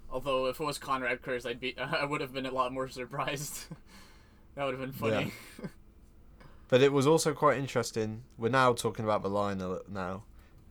[0.09, 2.87] although, if it was Konrad Curze, I'd be, I would have been a lot more
[2.87, 3.65] surprised.
[4.55, 5.33] that would have been funny.
[6.69, 8.23] But it was also quite interesting.
[8.37, 10.23] We're now talking about the line now,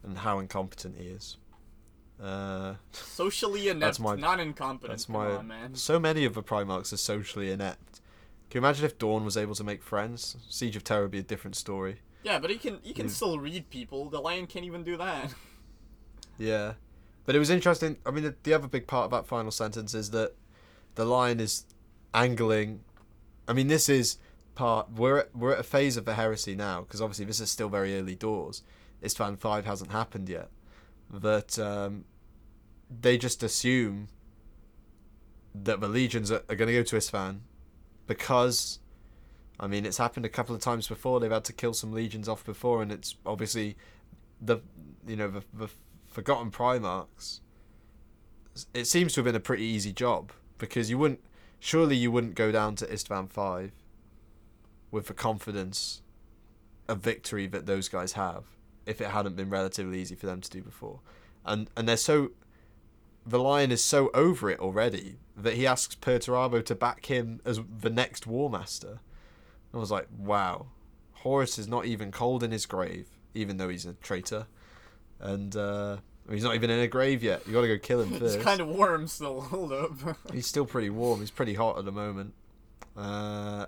[0.02, 1.36] and how incompetent he is.
[2.22, 4.92] Uh, Socially inept, That's my- not incompetent.
[4.92, 5.30] that's my.
[5.32, 5.74] on, man.
[5.74, 8.00] So many of the Primarchs are socially inept.
[8.50, 10.36] Can you imagine if Dorn was able to make friends?
[10.48, 12.00] Siege of Terra would be a different story.
[12.22, 13.10] Yeah, but he can he can Mm.
[13.10, 14.10] still read people.
[14.10, 15.32] The lion can't even do that.
[16.38, 16.74] Yeah,
[17.26, 17.98] but it was interesting.
[18.06, 20.32] I mean, the, the other big part of that final sentence is that
[20.94, 21.66] the lion is
[22.14, 22.80] angling.
[23.46, 24.16] I mean, this is
[24.54, 24.90] part.
[24.90, 27.68] We're at, we're at a phase of the heresy now because obviously this is still
[27.68, 28.62] very early doors.
[29.02, 30.48] Isstvan five hasn't happened yet.
[31.10, 32.04] That um,
[32.88, 34.08] they just assume
[35.54, 37.40] that the legions are, are going to go to Istvan
[38.06, 38.78] because.
[39.62, 41.20] I mean, it's happened a couple of times before.
[41.20, 43.76] They've had to kill some legions off before, and it's obviously
[44.40, 44.60] the
[45.06, 45.68] you know the, the
[46.06, 47.40] forgotten Primarchs.
[48.74, 51.20] It seems to have been a pretty easy job because you wouldn't
[51.58, 53.72] surely you wouldn't go down to Istvan five
[54.90, 56.02] with the confidence
[56.88, 58.44] of victory that those guys have
[58.86, 61.00] if it hadn't been relatively easy for them to do before,
[61.44, 62.30] and and they're so
[63.26, 67.60] the lion is so over it already that he asks Perturabo to back him as
[67.80, 69.00] the next War Master.
[69.72, 70.66] I was like, wow,
[71.12, 74.46] Horus is not even cold in his grave, even though he's a traitor,
[75.20, 77.46] and uh, he's not even in a grave yet.
[77.46, 78.40] You got to go kill him He's first.
[78.40, 79.40] kind of warm still.
[79.42, 79.92] Hold up.
[80.32, 81.20] He's still pretty warm.
[81.20, 82.34] He's pretty hot at the moment.
[82.96, 83.66] Uh,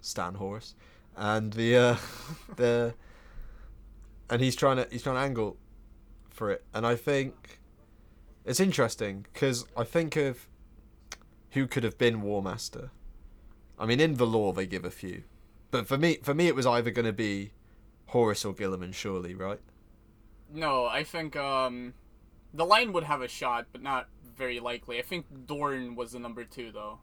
[0.00, 0.74] Stan Horus,
[1.16, 1.96] and the uh,
[2.56, 2.94] the
[4.30, 5.56] and he's trying to he's trying to angle
[6.30, 7.60] for it, and I think
[8.44, 10.48] it's interesting because I think of
[11.50, 12.90] who could have been War Master.
[13.78, 15.24] I mean, in the law they give a few,
[15.70, 17.52] but for me, for me, it was either going to be
[18.06, 19.60] Horus or Guilliman, surely, right?
[20.52, 21.94] no, I think um,
[22.54, 24.98] the lion would have a shot, but not very likely.
[24.98, 26.98] I think Dorn was the number two though,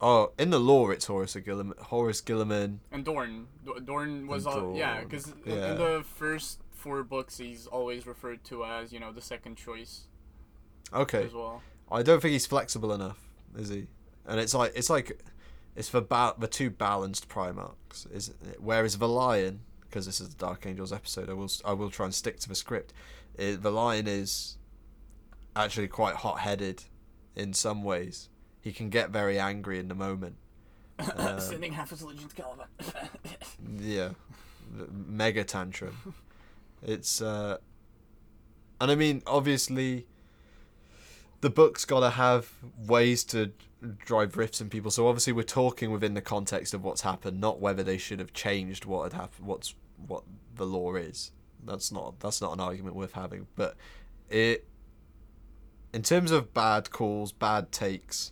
[0.00, 1.78] Oh, in the law, it's Horus or Guilliman.
[1.78, 2.78] Horus Guilliman.
[2.92, 3.46] and Dorn,
[3.84, 5.72] Dorn was all yeah, because in, yeah.
[5.72, 10.02] in the first four books, he's always referred to as you know the second choice
[10.92, 11.24] Okay.
[11.24, 11.62] as well.
[11.90, 13.18] I don't think he's flexible enough,
[13.56, 13.86] is he?
[14.26, 15.22] And it's like it's like
[15.76, 18.60] it's for ba- the two balanced Primarchs, isn't it?
[18.60, 22.06] Whereas the Lion, because this is the Dark Angels episode, I will I will try
[22.06, 22.92] and stick to the script.
[23.36, 24.58] It, the Lion is
[25.56, 26.84] actually quite hot-headed
[27.36, 28.28] in some ways.
[28.64, 30.36] He can get very angry in the moment.
[31.16, 32.66] Um, Sending half his legion to Caliban.
[33.80, 34.10] Yeah,
[34.90, 36.14] mega tantrum.
[36.82, 37.58] It's uh,
[38.80, 40.06] and I mean obviously,
[41.40, 42.52] the book's got to have
[42.86, 43.52] ways to
[43.98, 44.90] drive rifts in people.
[44.90, 48.32] So obviously we're talking within the context of what's happened, not whether they should have
[48.32, 49.74] changed what had happened, what's
[50.06, 50.22] what
[50.54, 51.32] the law is.
[51.64, 53.48] That's not that's not an argument worth having.
[53.56, 53.76] But
[54.30, 54.68] it,
[55.92, 58.30] in terms of bad calls, bad takes,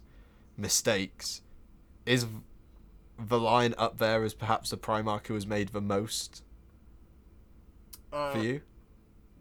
[0.63, 1.43] mistakes,
[2.07, 2.27] is
[3.19, 6.43] the line up there as perhaps the Primarch who has made the most
[8.13, 8.63] Uh, for you?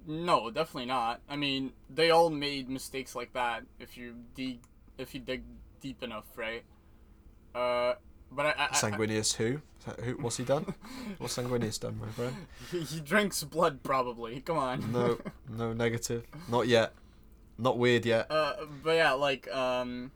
[0.05, 1.21] No, definitely not.
[1.29, 4.59] I mean, they all made mistakes like that if you dig
[4.97, 5.43] if you dig
[5.79, 6.63] deep enough, right?
[7.55, 7.93] Uh,
[8.31, 9.61] but I, I, I who?
[10.03, 10.73] Who what's he done?
[11.17, 12.35] what's Sanguinius done, my friend?
[12.71, 14.41] he, he drinks blood probably.
[14.41, 14.91] Come on.
[14.91, 15.17] No,
[15.49, 16.25] no negative.
[16.49, 16.93] Not yet.
[17.57, 18.31] Not weird yet.
[18.31, 18.53] Uh,
[18.83, 20.11] but yeah, like um,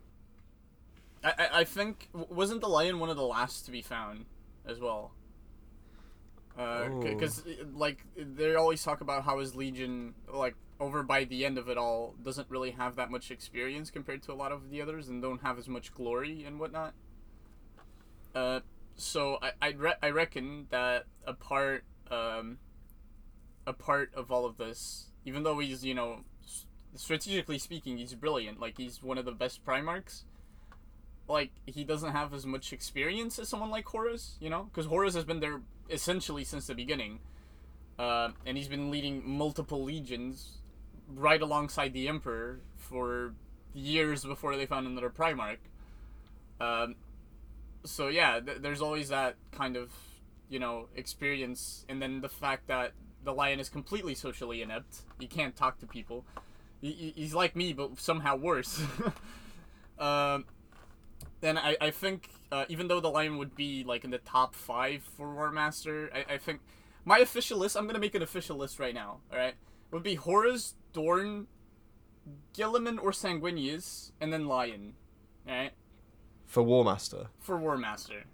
[1.26, 4.26] I, I think wasn't the lion one of the last to be found
[4.66, 5.12] as well.
[7.02, 7.42] Because
[7.74, 11.78] like they always talk about how his legion like over by the end of it
[11.78, 15.22] all doesn't really have that much experience compared to a lot of the others and
[15.22, 16.94] don't have as much glory and whatnot.
[18.34, 18.60] Uh,
[18.94, 22.58] so I I, re- I reckon that a part um,
[23.66, 26.20] a part of all of this, even though he's you know
[26.94, 28.60] strategically speaking, he's brilliant.
[28.60, 30.24] Like he's one of the best Primarchs.
[31.28, 35.14] Like he doesn't have as much experience as someone like Horus, you know, because Horus
[35.14, 35.60] has been there
[35.90, 37.18] essentially since the beginning,
[37.98, 40.58] uh, and he's been leading multiple legions
[41.14, 43.34] right alongside the Emperor for
[43.74, 45.58] years before they found another Primarch.
[46.60, 46.94] Um,
[47.84, 49.92] so yeah, th- there's always that kind of
[50.48, 52.92] you know experience, and then the fact that
[53.24, 54.98] the lion is completely socially inept.
[55.18, 56.24] He can't talk to people.
[56.80, 58.80] He, he- he's like me, but somehow worse.
[59.98, 60.44] um,
[61.40, 64.54] then I, I think uh, even though the lion would be like in the top
[64.54, 66.60] five for War Master, I, I think
[67.04, 67.76] my official list.
[67.76, 69.20] I'm gonna make an official list right now.
[69.32, 69.54] All right,
[69.90, 71.46] would be Horus, Dorn,
[72.56, 74.94] Guilliman, or Sanguinius, and then Lion.
[75.48, 75.72] All right,
[76.46, 77.26] For War Master.
[77.38, 78.24] for War Master.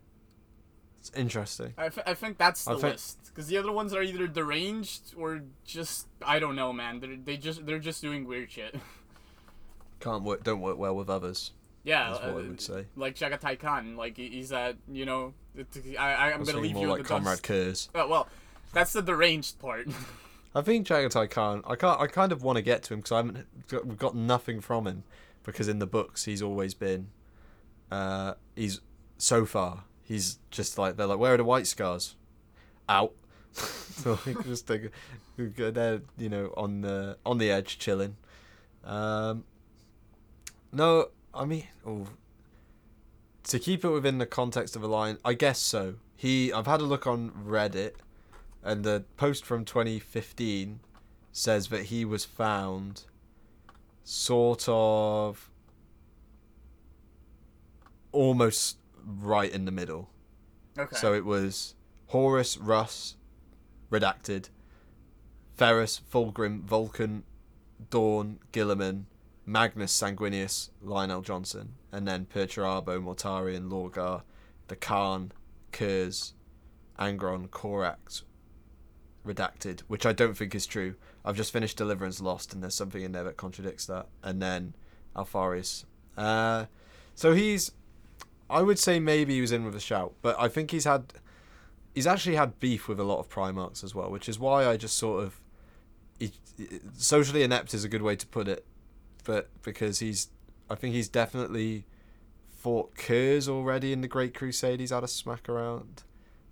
[1.00, 1.74] It's interesting.
[1.76, 5.14] I, f- I think that's the think- list because the other ones are either deranged
[5.16, 7.00] or just I don't know, man.
[7.00, 8.76] They're they just they're just doing weird shit.
[10.00, 11.53] Can't work don't work well with others.
[11.84, 12.86] Yeah, That's what I uh, would say.
[12.96, 13.96] like Jaghatai Khan.
[13.96, 15.34] Like he's that you know.
[15.98, 17.42] I, I gonna leave you like the Comrade.
[17.42, 17.88] Curze.
[17.94, 18.28] Oh, well,
[18.72, 19.88] that's the deranged part.
[20.54, 21.62] I think Jaghatai Khan.
[21.66, 22.00] I can't.
[22.00, 23.68] I kind of want to get to him because I haven't.
[23.68, 25.04] Got, we've got nothing from him
[25.44, 27.08] because in the books he's always been.
[27.90, 28.80] Uh, he's
[29.18, 29.84] so far.
[30.02, 32.16] He's just like they're like, where are the white scars?
[32.88, 33.12] Out.
[33.52, 34.92] so like, just like,
[35.36, 38.16] they're you know on the on the edge chilling.
[38.84, 39.44] Um.
[40.74, 42.06] No, I mean, oh,
[43.44, 45.94] to keep it within the context of a line, I guess so.
[46.16, 47.94] He, I've had a look on Reddit,
[48.62, 50.80] and the post from 2015
[51.32, 53.04] says that he was found
[54.04, 55.50] sort of
[58.12, 60.10] almost right in the middle.
[60.78, 60.96] okay.
[60.96, 61.74] So it was
[62.08, 63.16] Horus, Russ,
[63.90, 64.50] redacted,
[65.56, 67.24] Ferrus, Fulgrim, Vulcan,
[67.90, 69.04] Dorn, Guilliman,
[69.45, 74.22] Magnus Sanguinius, Lion El'Jonson, and then Perturabo, Mortarion, Lorgar,
[74.68, 75.32] the Khan,
[75.72, 76.32] Curze,
[76.99, 78.22] Angron, Corax,
[79.26, 80.95] redacted, which I don't think is true.
[81.24, 84.07] I've just finished Deliverance Lost, and there's something in there that contradicts that.
[84.22, 84.74] And then
[85.16, 85.84] Alpharius.
[86.16, 86.66] Uh,
[87.14, 87.72] so he's,
[88.49, 91.12] I would say maybe he was in with a shout, but I think he's had,
[91.95, 94.76] he's actually had beef with a lot of Primarchs as well, which is why I
[94.76, 95.40] just sort of,
[96.18, 96.32] he,
[96.97, 98.64] socially inept is a good way to put it,
[99.24, 100.28] but because he's,
[100.70, 101.84] I think he's definitely
[102.48, 104.80] fought Curze already in the Great Crusade.
[104.80, 106.02] He's had a smack around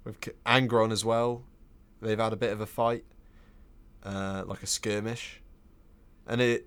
[0.05, 1.45] with K- Angron as well.
[2.03, 3.05] They've had a bit of a fight,
[4.03, 5.41] uh, like a skirmish,
[6.27, 6.67] and it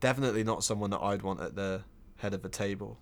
[0.00, 1.82] definitely not someone that I'd want at the
[2.16, 2.98] head of the table.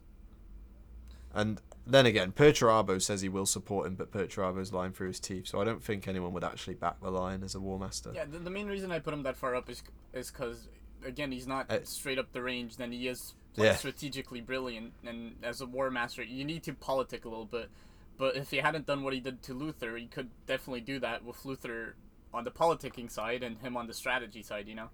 [1.35, 5.49] And then again, Perturabo says he will support him, but Perturabo's lying through his teeth,
[5.49, 8.13] so I don't think anyone would actually back the lion as a war master.
[8.15, 9.83] yeah, the, the main reason I put him that far up is
[10.13, 10.69] is because
[11.05, 12.77] again he's not Uh, straight up the range.
[12.77, 13.77] Then he is like, Yeah.
[13.77, 17.71] strategically brilliant, and as a war master, you need to politic a little bit.
[18.19, 21.25] But if he hadn't done what he did to Luther, he could definitely do that
[21.25, 21.97] with Luther
[22.33, 24.69] on the politicking side and him on the strategy side.
[24.69, 24.91] You know.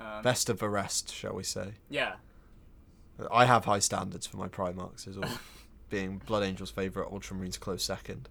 [0.00, 1.74] Um, Best of the rest, shall we say.
[1.88, 2.16] yeah.
[3.30, 5.30] I have high standards for my Primarchs as well,
[5.88, 8.28] being Blood Angel's favourite, Ultramarines close second.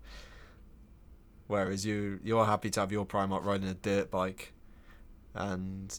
[1.47, 4.53] Whereas you, you're happy to have your Primarch riding a dirt bike,
[5.33, 5.97] and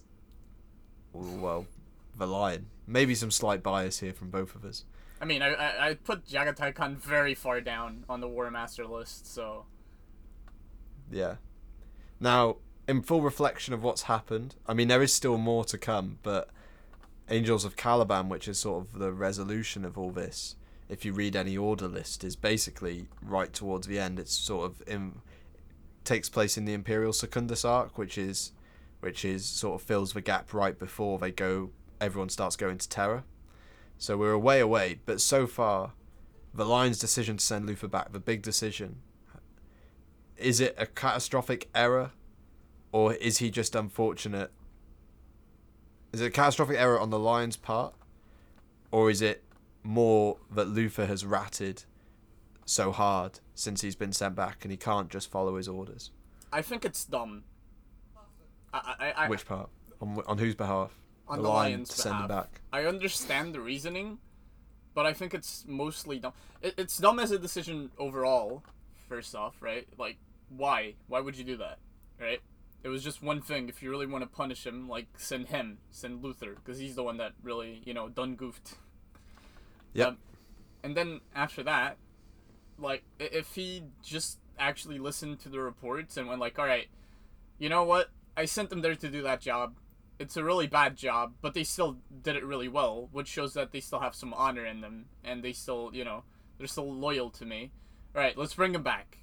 [1.14, 1.66] well,
[2.16, 2.66] the lion.
[2.86, 4.84] Maybe some slight bias here from both of us.
[5.20, 8.86] I mean, I I, I put Jaghatai Khan very far down on the War Master
[8.86, 9.64] list, so
[11.10, 11.36] Yeah.
[12.20, 12.56] Now,
[12.86, 16.50] in full reflection of what's happened, I mean, there is still more to come, but
[17.30, 20.56] Angels of Caliban, which is sort of the resolution of all this,
[20.88, 24.18] if you read any order list, is basically right towards the end.
[24.18, 25.22] It's sort of in,
[26.04, 28.52] takes place in the Imperium Secundus arc, which is
[29.04, 31.68] which is sort of fills the gap right before they go.
[32.00, 33.22] Everyone starts going to Terra.
[33.98, 35.92] So we're a way away, but so far,
[36.54, 39.02] the Lion's decision to send Luther back, the big decision,
[40.38, 42.12] is it a catastrophic error,
[42.92, 44.50] or is he just unfortunate?
[46.14, 47.92] Is it a catastrophic error on the Lion's part,
[48.90, 49.44] or is it
[49.82, 51.84] more that Luther has ratted
[52.64, 56.10] so hard since he's been sent back and he can't just follow his orders?
[56.50, 57.44] I think it's dumb.
[58.74, 59.68] I, I, I, Which part?
[60.00, 60.90] On, on whose behalf?
[61.28, 62.44] on the the, Lion Lions' to send him behalf.
[62.52, 62.60] back.
[62.72, 64.18] I understand the reasoning,
[64.94, 66.32] but I think it's mostly dumb.
[66.62, 68.62] It, it's dumb as a decision overall.
[69.08, 69.86] First off, right?
[69.98, 70.16] Like,
[70.48, 70.94] why?
[71.08, 71.78] Why would you do that?
[72.20, 72.40] Right?
[72.82, 73.68] It was just one thing.
[73.68, 77.02] If you really want to punish him, like send him, send Luther, because he's the
[77.02, 78.74] one that really, you know, done goofed.
[79.94, 80.08] Yep.
[80.08, 80.18] Um,
[80.82, 81.96] and then after that,
[82.78, 86.88] like, if he just actually listened to the reports and went like, all right,
[87.58, 88.10] you know what?
[88.36, 89.76] I sent them there to do that job.
[90.18, 93.72] It's a really bad job, but they still did it really well, which shows that
[93.72, 96.22] they still have some honor in them and they still, you know,
[96.58, 97.72] they're still loyal to me.
[98.14, 99.18] All right, let's bring him back.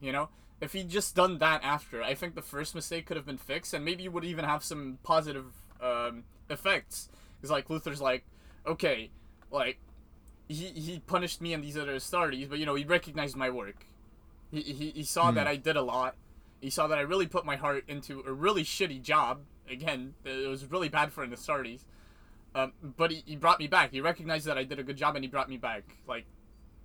[0.00, 0.28] You know,
[0.60, 3.74] if he'd just done that after, I think the first mistake could have been fixed,
[3.74, 5.46] and maybe would even have some positive
[5.80, 7.08] um, effects.
[7.36, 8.24] Because like Luther's like,
[8.66, 9.10] okay,
[9.50, 9.78] like
[10.48, 13.86] he he punished me and these other Astartes, but you know he recognized my work.
[14.50, 16.16] He he, he saw that I did a lot.
[16.60, 19.40] He saw that I really put my heart into a really shitty job.
[19.70, 21.84] Again, it was really bad for an Astartes.
[22.54, 23.92] Um, but he, he brought me back.
[23.92, 25.84] He recognized that I did a good job and he brought me back.
[26.06, 26.24] Like,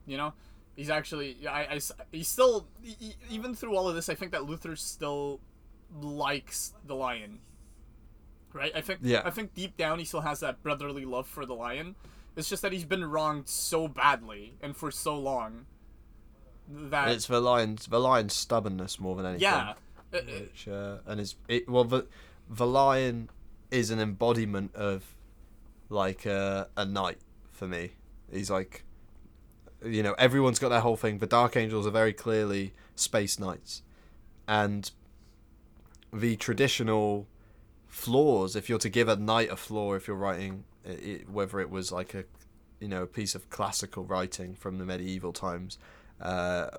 [0.05, 0.33] you know,
[0.75, 1.79] he's actually I, I
[2.11, 5.39] he still he- even through all of this, I think that Luther still
[6.01, 7.39] likes the lion.
[8.51, 8.71] Right?
[8.75, 9.21] I think Yeah.
[9.25, 11.95] I think deep down he still has that brotherly love for the lion.
[12.35, 15.65] It's just that he's been wronged so badly and for so long
[16.69, 19.41] that It's the lion's the lion's stubbornness more than anything.
[19.43, 19.73] yeah.
[20.13, 22.05] Uh, uh, Which uh, and is it well the
[22.49, 23.29] the lion
[23.71, 25.03] is an embodiment of
[25.89, 27.17] like uh, a knight
[27.51, 27.91] for me.
[28.31, 28.83] He's like
[29.83, 31.17] you know everyone's got their whole thing.
[31.19, 33.81] The Dark Angels are very clearly space knights,
[34.47, 34.89] and
[36.11, 37.27] the traditional
[37.87, 38.55] flaws.
[38.55, 41.69] If you're to give a knight a flaw, if you're writing i i whether it
[41.69, 42.25] was like a
[42.79, 45.77] you know a piece of classical writing from the medieval times,
[46.23, 46.69] uh,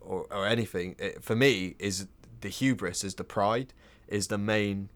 [0.00, 2.06] or or anything, it, for me is
[2.40, 3.74] the hubris, is the pride,
[4.08, 4.88] is the main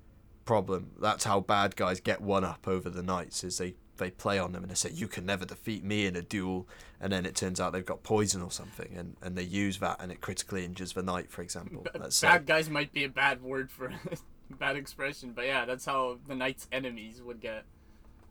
[0.44, 0.92] problem.
[0.98, 3.44] That's how bad guys get one up over the knights.
[3.44, 6.16] Is they they play on them and they say you can never defeat me in
[6.16, 6.66] a duel,
[7.00, 10.00] and then it turns out they've got poison or something, and, and they use that
[10.00, 11.86] and it critically injures the knight, for example.
[11.98, 12.28] Let's say.
[12.28, 13.92] bad guys might be a bad word for
[14.58, 17.64] bad expression, but yeah, that's how the knight's enemies would get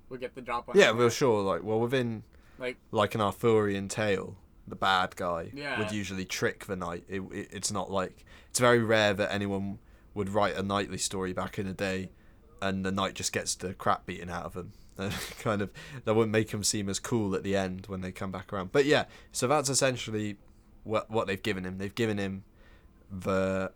[0.09, 0.78] would get the drop on.
[0.78, 1.41] Yeah, well, sure.
[1.41, 2.23] Like, well, within
[2.59, 4.38] like like an Arthurian tale,
[4.68, 5.78] the bad guy Yeah.
[5.80, 7.03] would usually trick the knight.
[7.07, 9.80] It, it, it's not like it's very rare that anyone
[10.13, 12.09] would write a knightly story back in the day,
[12.61, 14.72] and the knight just gets the crap beaten out of him.
[14.97, 15.72] And kind of
[16.05, 18.72] that wouldn't make him seem as cool at the end when they come back around.
[18.72, 20.38] But yeah, so that's essentially
[20.86, 21.80] what what they've given him.
[21.80, 22.45] They've given him
[23.11, 23.74] the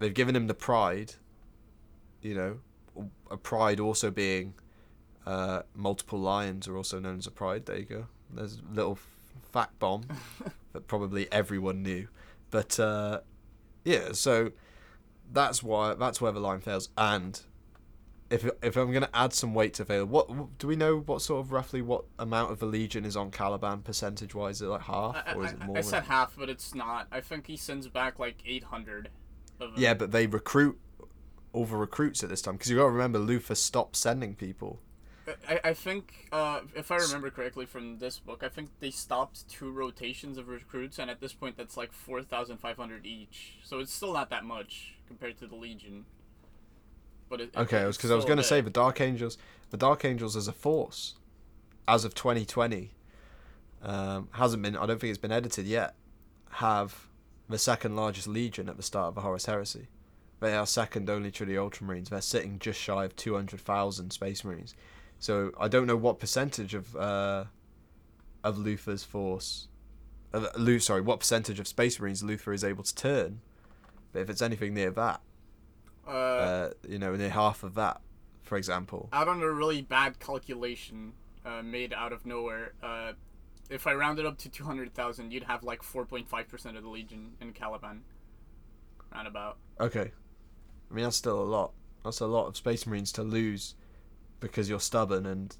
[0.00, 1.14] they've given him the pride.
[2.22, 4.54] You know, a pride also being
[5.26, 7.66] uh, multiple lions are also known as a pride.
[7.66, 8.06] There you go.
[8.28, 8.98] There's little
[9.50, 10.02] fact bomb
[10.72, 12.08] that probably everyone knew,
[12.50, 13.20] but uh,
[13.84, 14.12] yeah.
[14.12, 14.52] So
[15.32, 16.88] that's why that's where the line fails.
[16.96, 17.40] And
[18.30, 20.98] if if I'm gonna add some weight to fail, what do we know?
[20.98, 24.56] What sort of roughly what amount of the Legion is on Caliban percentage wise?
[24.56, 25.78] Is it like half or is I- it more?
[25.78, 27.06] I said half, but it's not.
[27.10, 29.08] I think he sends back like eight hundred.
[29.60, 30.78] Of yeah, but they recruit
[31.54, 34.80] over recruits at this time because you got to remember Luther stopped sending people.
[35.48, 39.48] I, I think uh, if I remember correctly from this book, I think they stopped
[39.48, 43.58] two rotations of recruits, and at this point, that's like four thousand five hundred each.
[43.64, 46.04] So it's still not that much compared to the Legion.
[47.28, 49.36] But it, Okay, it's because I was going to say the Dark Angels,
[49.70, 51.14] the Dark Angels as a force,
[51.86, 52.90] as of 2020,
[53.82, 54.76] um, hasn't been.
[54.76, 55.94] I don't think it's been edited yet.
[56.52, 57.08] Have
[57.48, 59.88] the second largest legion at the start of the Horus Heresy.
[60.40, 62.10] They are second only to the Ultramarines.
[62.10, 64.74] They're sitting just shy of 200,000 Space Marines.
[65.18, 67.44] So I don't know what percentage of uh,
[68.44, 69.68] of Luther's force,
[70.32, 73.40] uh, Lu- sorry, what percentage of Space Marines Luther is able to turn.
[74.12, 75.20] But if it's anything near that,
[76.06, 78.00] uh, uh, you know, near half of that,
[78.42, 79.08] for example.
[79.12, 81.12] out on a really bad calculation
[81.44, 82.72] uh, made out of nowhere.
[82.82, 83.12] Uh,
[83.68, 86.48] if I rounded it up to two hundred thousand, you'd have like four point five
[86.48, 88.02] percent of the Legion in Caliban.
[89.12, 89.56] Roundabout.
[89.80, 90.12] Okay.
[90.90, 91.72] I mean, that's still a lot.
[92.04, 93.74] That's a lot of Space Marines to lose
[94.40, 95.56] because you're stubborn and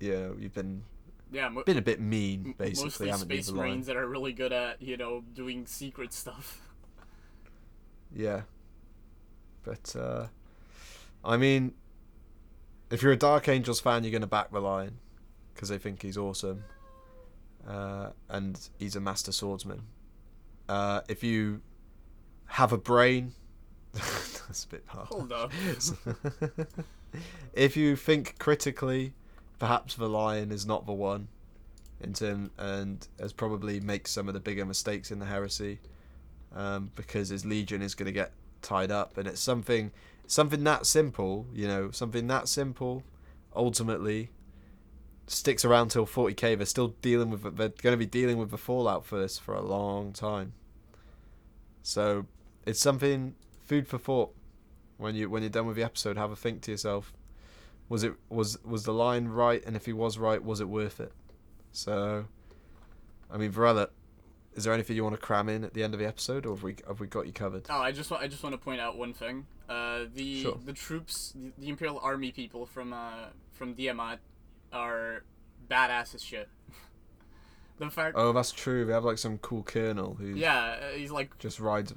[0.00, 0.82] know you've been
[1.30, 4.82] Yeah, mo- been a bit mean, basically, mostly space marines that are really good at
[4.82, 6.60] you know doing secret stuff.
[8.14, 8.42] Yeah.
[9.64, 10.26] But uh
[11.24, 11.74] I mean
[12.90, 14.98] if you're a Dark Angels fan, you're going to back the Lion
[15.54, 16.64] because they think he's awesome.
[17.66, 19.82] Uh and he's a master swordsman.
[20.68, 21.60] Uh if you
[22.46, 23.32] have a brain
[23.92, 25.06] that's a bit hard.
[25.08, 25.52] Hold up.
[27.52, 29.14] if you think critically,
[29.58, 31.28] perhaps the lion is not the one
[32.00, 35.78] in term and has probably makes some of the bigger mistakes in the heresy
[36.54, 39.90] um, because his legion is going to get tied up and it's something
[40.26, 43.02] something that simple you know something that simple
[43.54, 44.30] ultimately
[45.26, 48.58] sticks around till 40k they're still dealing with they're going to be dealing with the
[48.58, 50.52] fallout for this for a long time.
[51.82, 52.26] So
[52.66, 53.34] it's something
[53.64, 54.34] food for thought
[55.02, 57.12] when you when you're done with the episode have a think to yourself
[57.88, 61.00] was it was was the line right and if he was right was it worth
[61.00, 61.12] it
[61.72, 62.24] so
[63.30, 63.88] i mean Varela,
[64.54, 66.54] is there anything you want to cram in at the end of the episode or
[66.54, 68.58] have we have we got you covered Oh, I just want I just want to
[68.58, 69.46] point out one thing.
[69.68, 70.58] Uh, the Sure.
[70.64, 74.18] the troops, the, the Imperial Army people from uh from Diamat
[74.72, 75.24] are
[75.70, 76.48] badass as shit.
[77.78, 81.10] the fact, oh that's true they have like some cool colonel who yeah, uh, he's
[81.10, 81.94] like, just rides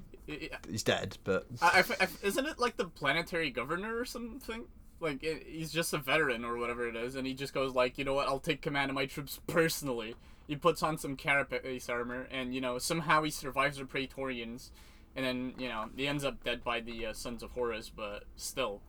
[0.69, 4.05] he's dead but I, I f- I f- isn't it like the planetary governor or
[4.05, 4.65] something?
[4.99, 7.97] Like it, he's just a veteran or whatever it is, and he just goes like,
[7.97, 10.15] you know what, I'll take command of my troops personally.
[10.47, 14.71] He puts on some carapace armor, and you know somehow he survives the Praetorians,
[15.15, 18.23] and then you know he ends up dead by the uh, Sons of Horus, but
[18.37, 18.81] still,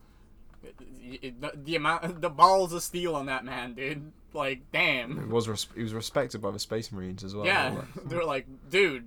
[0.63, 4.11] it, it, the, the amount, the balls of steel on that man, dude.
[4.33, 5.29] Like, damn.
[5.31, 8.45] was res- he was respected by the space marines as well Yeah, they were like,
[8.69, 9.05] dude,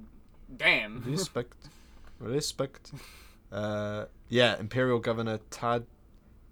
[0.57, 1.05] damn.
[1.05, 1.55] respect
[2.21, 2.93] respect
[3.53, 5.85] uh yeah imperial governor tad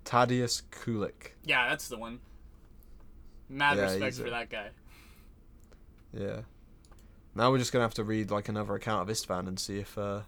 [0.04, 1.32] Tadius Kulik.
[1.44, 2.20] yeah, that's the one.
[3.50, 4.70] Mad Yeah, respect he's a- for that guy.
[6.14, 6.40] Yeah.
[7.34, 9.98] Now we're just gonna have to read like another account of Isstvan and see if
[9.98, 10.20] uh,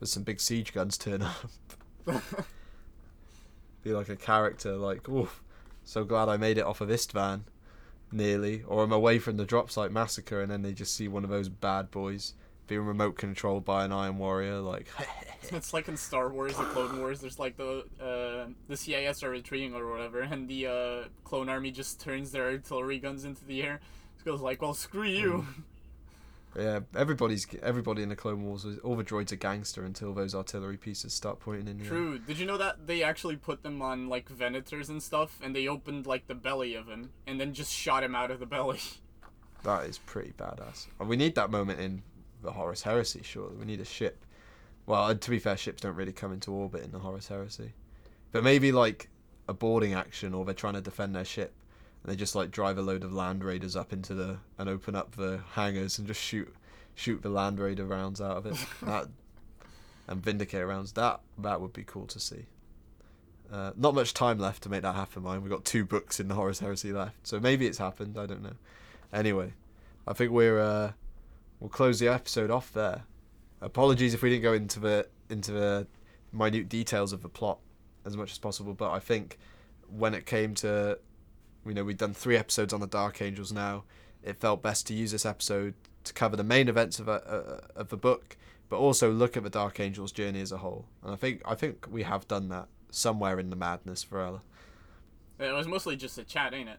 [0.00, 1.22] there's some big siege guns turn
[2.06, 2.22] up.
[3.82, 5.42] Be like a character, like, oof,
[5.84, 7.42] so glad I made it off of Isstvan,
[8.12, 11.24] nearly, or I'm away from the drop site massacre, and then they just see one
[11.24, 12.34] of those bad boys
[12.66, 14.88] being remote controlled by an Iron Warrior, like,
[15.50, 17.20] It's like in Star Wars, the Clone Wars.
[17.20, 21.70] There's like the uh, the CIS are retreating or whatever, and the uh, clone army
[21.70, 23.80] just turns their artillery guns into the air.
[24.18, 25.46] It goes like, "Well, screw you."
[26.56, 30.34] yeah, everybody's everybody in the Clone Wars, was- all the droids are gangster until those
[30.34, 31.84] artillery pieces start pointing in.
[31.84, 32.18] True.
[32.18, 35.66] Did you know that they actually put them on like venators and stuff, and they
[35.66, 38.80] opened like the belly of him, and then just shot him out of the belly.
[39.64, 40.86] That is pretty badass.
[40.98, 42.02] And we need that moment in
[42.42, 43.56] the Horus Heresy, surely.
[43.56, 44.24] We need a ship.
[44.86, 47.72] Well, to be fair, ships don't really come into orbit in the Horus Heresy.
[48.32, 49.08] But maybe like
[49.48, 51.52] a boarding action, or they're trying to defend their ship,
[52.02, 54.94] and they just like drive a load of land raiders up into the and open
[54.94, 56.52] up the hangars and just shoot
[56.94, 58.56] shoot the land raider rounds out of it.
[58.82, 59.08] that
[60.08, 60.92] and vindicate rounds.
[60.92, 62.46] That that would be cool to see.
[63.52, 65.42] Uh, not much time left to make that happen, mine.
[65.42, 68.16] We've got two books in the Horus Heresy left, so maybe it's happened.
[68.18, 68.54] I don't know.
[69.12, 69.52] Anyway,
[70.06, 70.92] I think we're uh,
[71.62, 73.04] we'll close the episode off there.
[73.60, 75.86] Apologies if we didn't go into the into the
[76.32, 77.58] minute details of the plot
[78.04, 79.38] as much as possible, but I think
[79.88, 80.98] when it came to,
[81.64, 83.84] you know, we've done three episodes on the Dark Angels now.
[84.24, 87.60] It felt best to use this episode to cover the main events of a, uh,
[87.76, 88.36] of the book,
[88.68, 90.86] but also look at the Dark Angels journey as a whole.
[91.02, 94.42] And I think I think we have done that somewhere in the madness, Varela.
[95.38, 96.78] It was mostly just a chat, ain't it?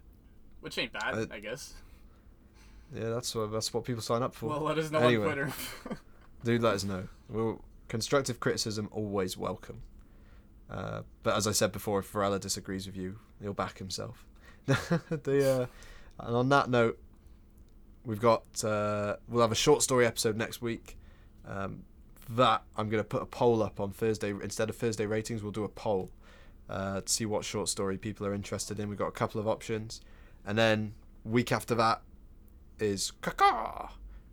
[0.60, 1.74] Which ain't bad, Uh, I guess.
[2.96, 4.48] Yeah, that's what that's what people sign up for.
[4.50, 5.28] Well, let us know Anyway.
[5.28, 5.54] on Twitter.
[6.44, 7.08] do let us know.
[7.30, 9.82] We'll, constructive criticism always welcome.
[10.70, 14.26] Uh, but as I said before, if Varela disagrees with you, he'll back himself.
[14.66, 15.68] the,
[16.20, 17.00] uh, and on that note,
[18.06, 20.98] we've got uh, we'll have a short story episode next week.
[21.48, 21.84] Um,
[22.30, 25.44] that I'm going to put a poll up on Thursday instead of Thursday ratings.
[25.44, 26.10] We'll do a poll
[26.70, 28.88] uh, to see what short story people are interested in.
[28.88, 30.00] We've got a couple of options,
[30.46, 30.94] and then
[31.26, 32.02] week after that
[32.80, 33.90] is Kaka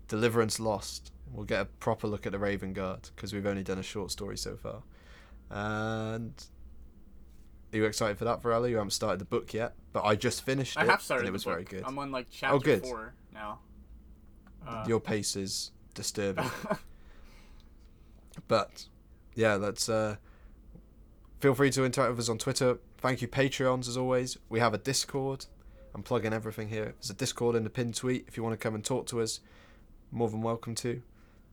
[0.09, 1.12] Deliverance Lost.
[1.33, 4.11] We'll get a proper look at the Raven Guard because we've only done a short
[4.11, 4.83] story so far.
[5.51, 6.33] And
[7.73, 8.69] are you excited for that, Varela?
[8.69, 11.23] You haven't started the book yet, but I just finished I it, have started.
[11.23, 11.85] and it was the very good.
[11.87, 12.83] I'm on like chapter good.
[12.83, 13.61] four now.
[14.67, 16.51] Uh, Your pace is disturbing,
[18.49, 18.87] but
[19.35, 19.89] yeah, let's.
[19.89, 20.17] Uh,
[21.41, 22.79] feel free to interact with us on Twitter.
[22.99, 24.37] Thank you, Patreons, as always.
[24.51, 25.47] We have a Discord.
[25.95, 26.95] I'm plugging everything here.
[26.99, 28.25] There's a Discord in the pinned tweet.
[28.29, 29.41] If you want to come and talk to us,
[30.11, 31.03] more than welcome to.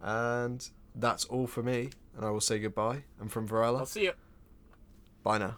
[0.02, 1.90] And that's all for me.
[2.16, 3.04] And I will say goodbye.
[3.20, 4.14] I'm from Varela, I'll see you.
[5.24, 5.58] bye now.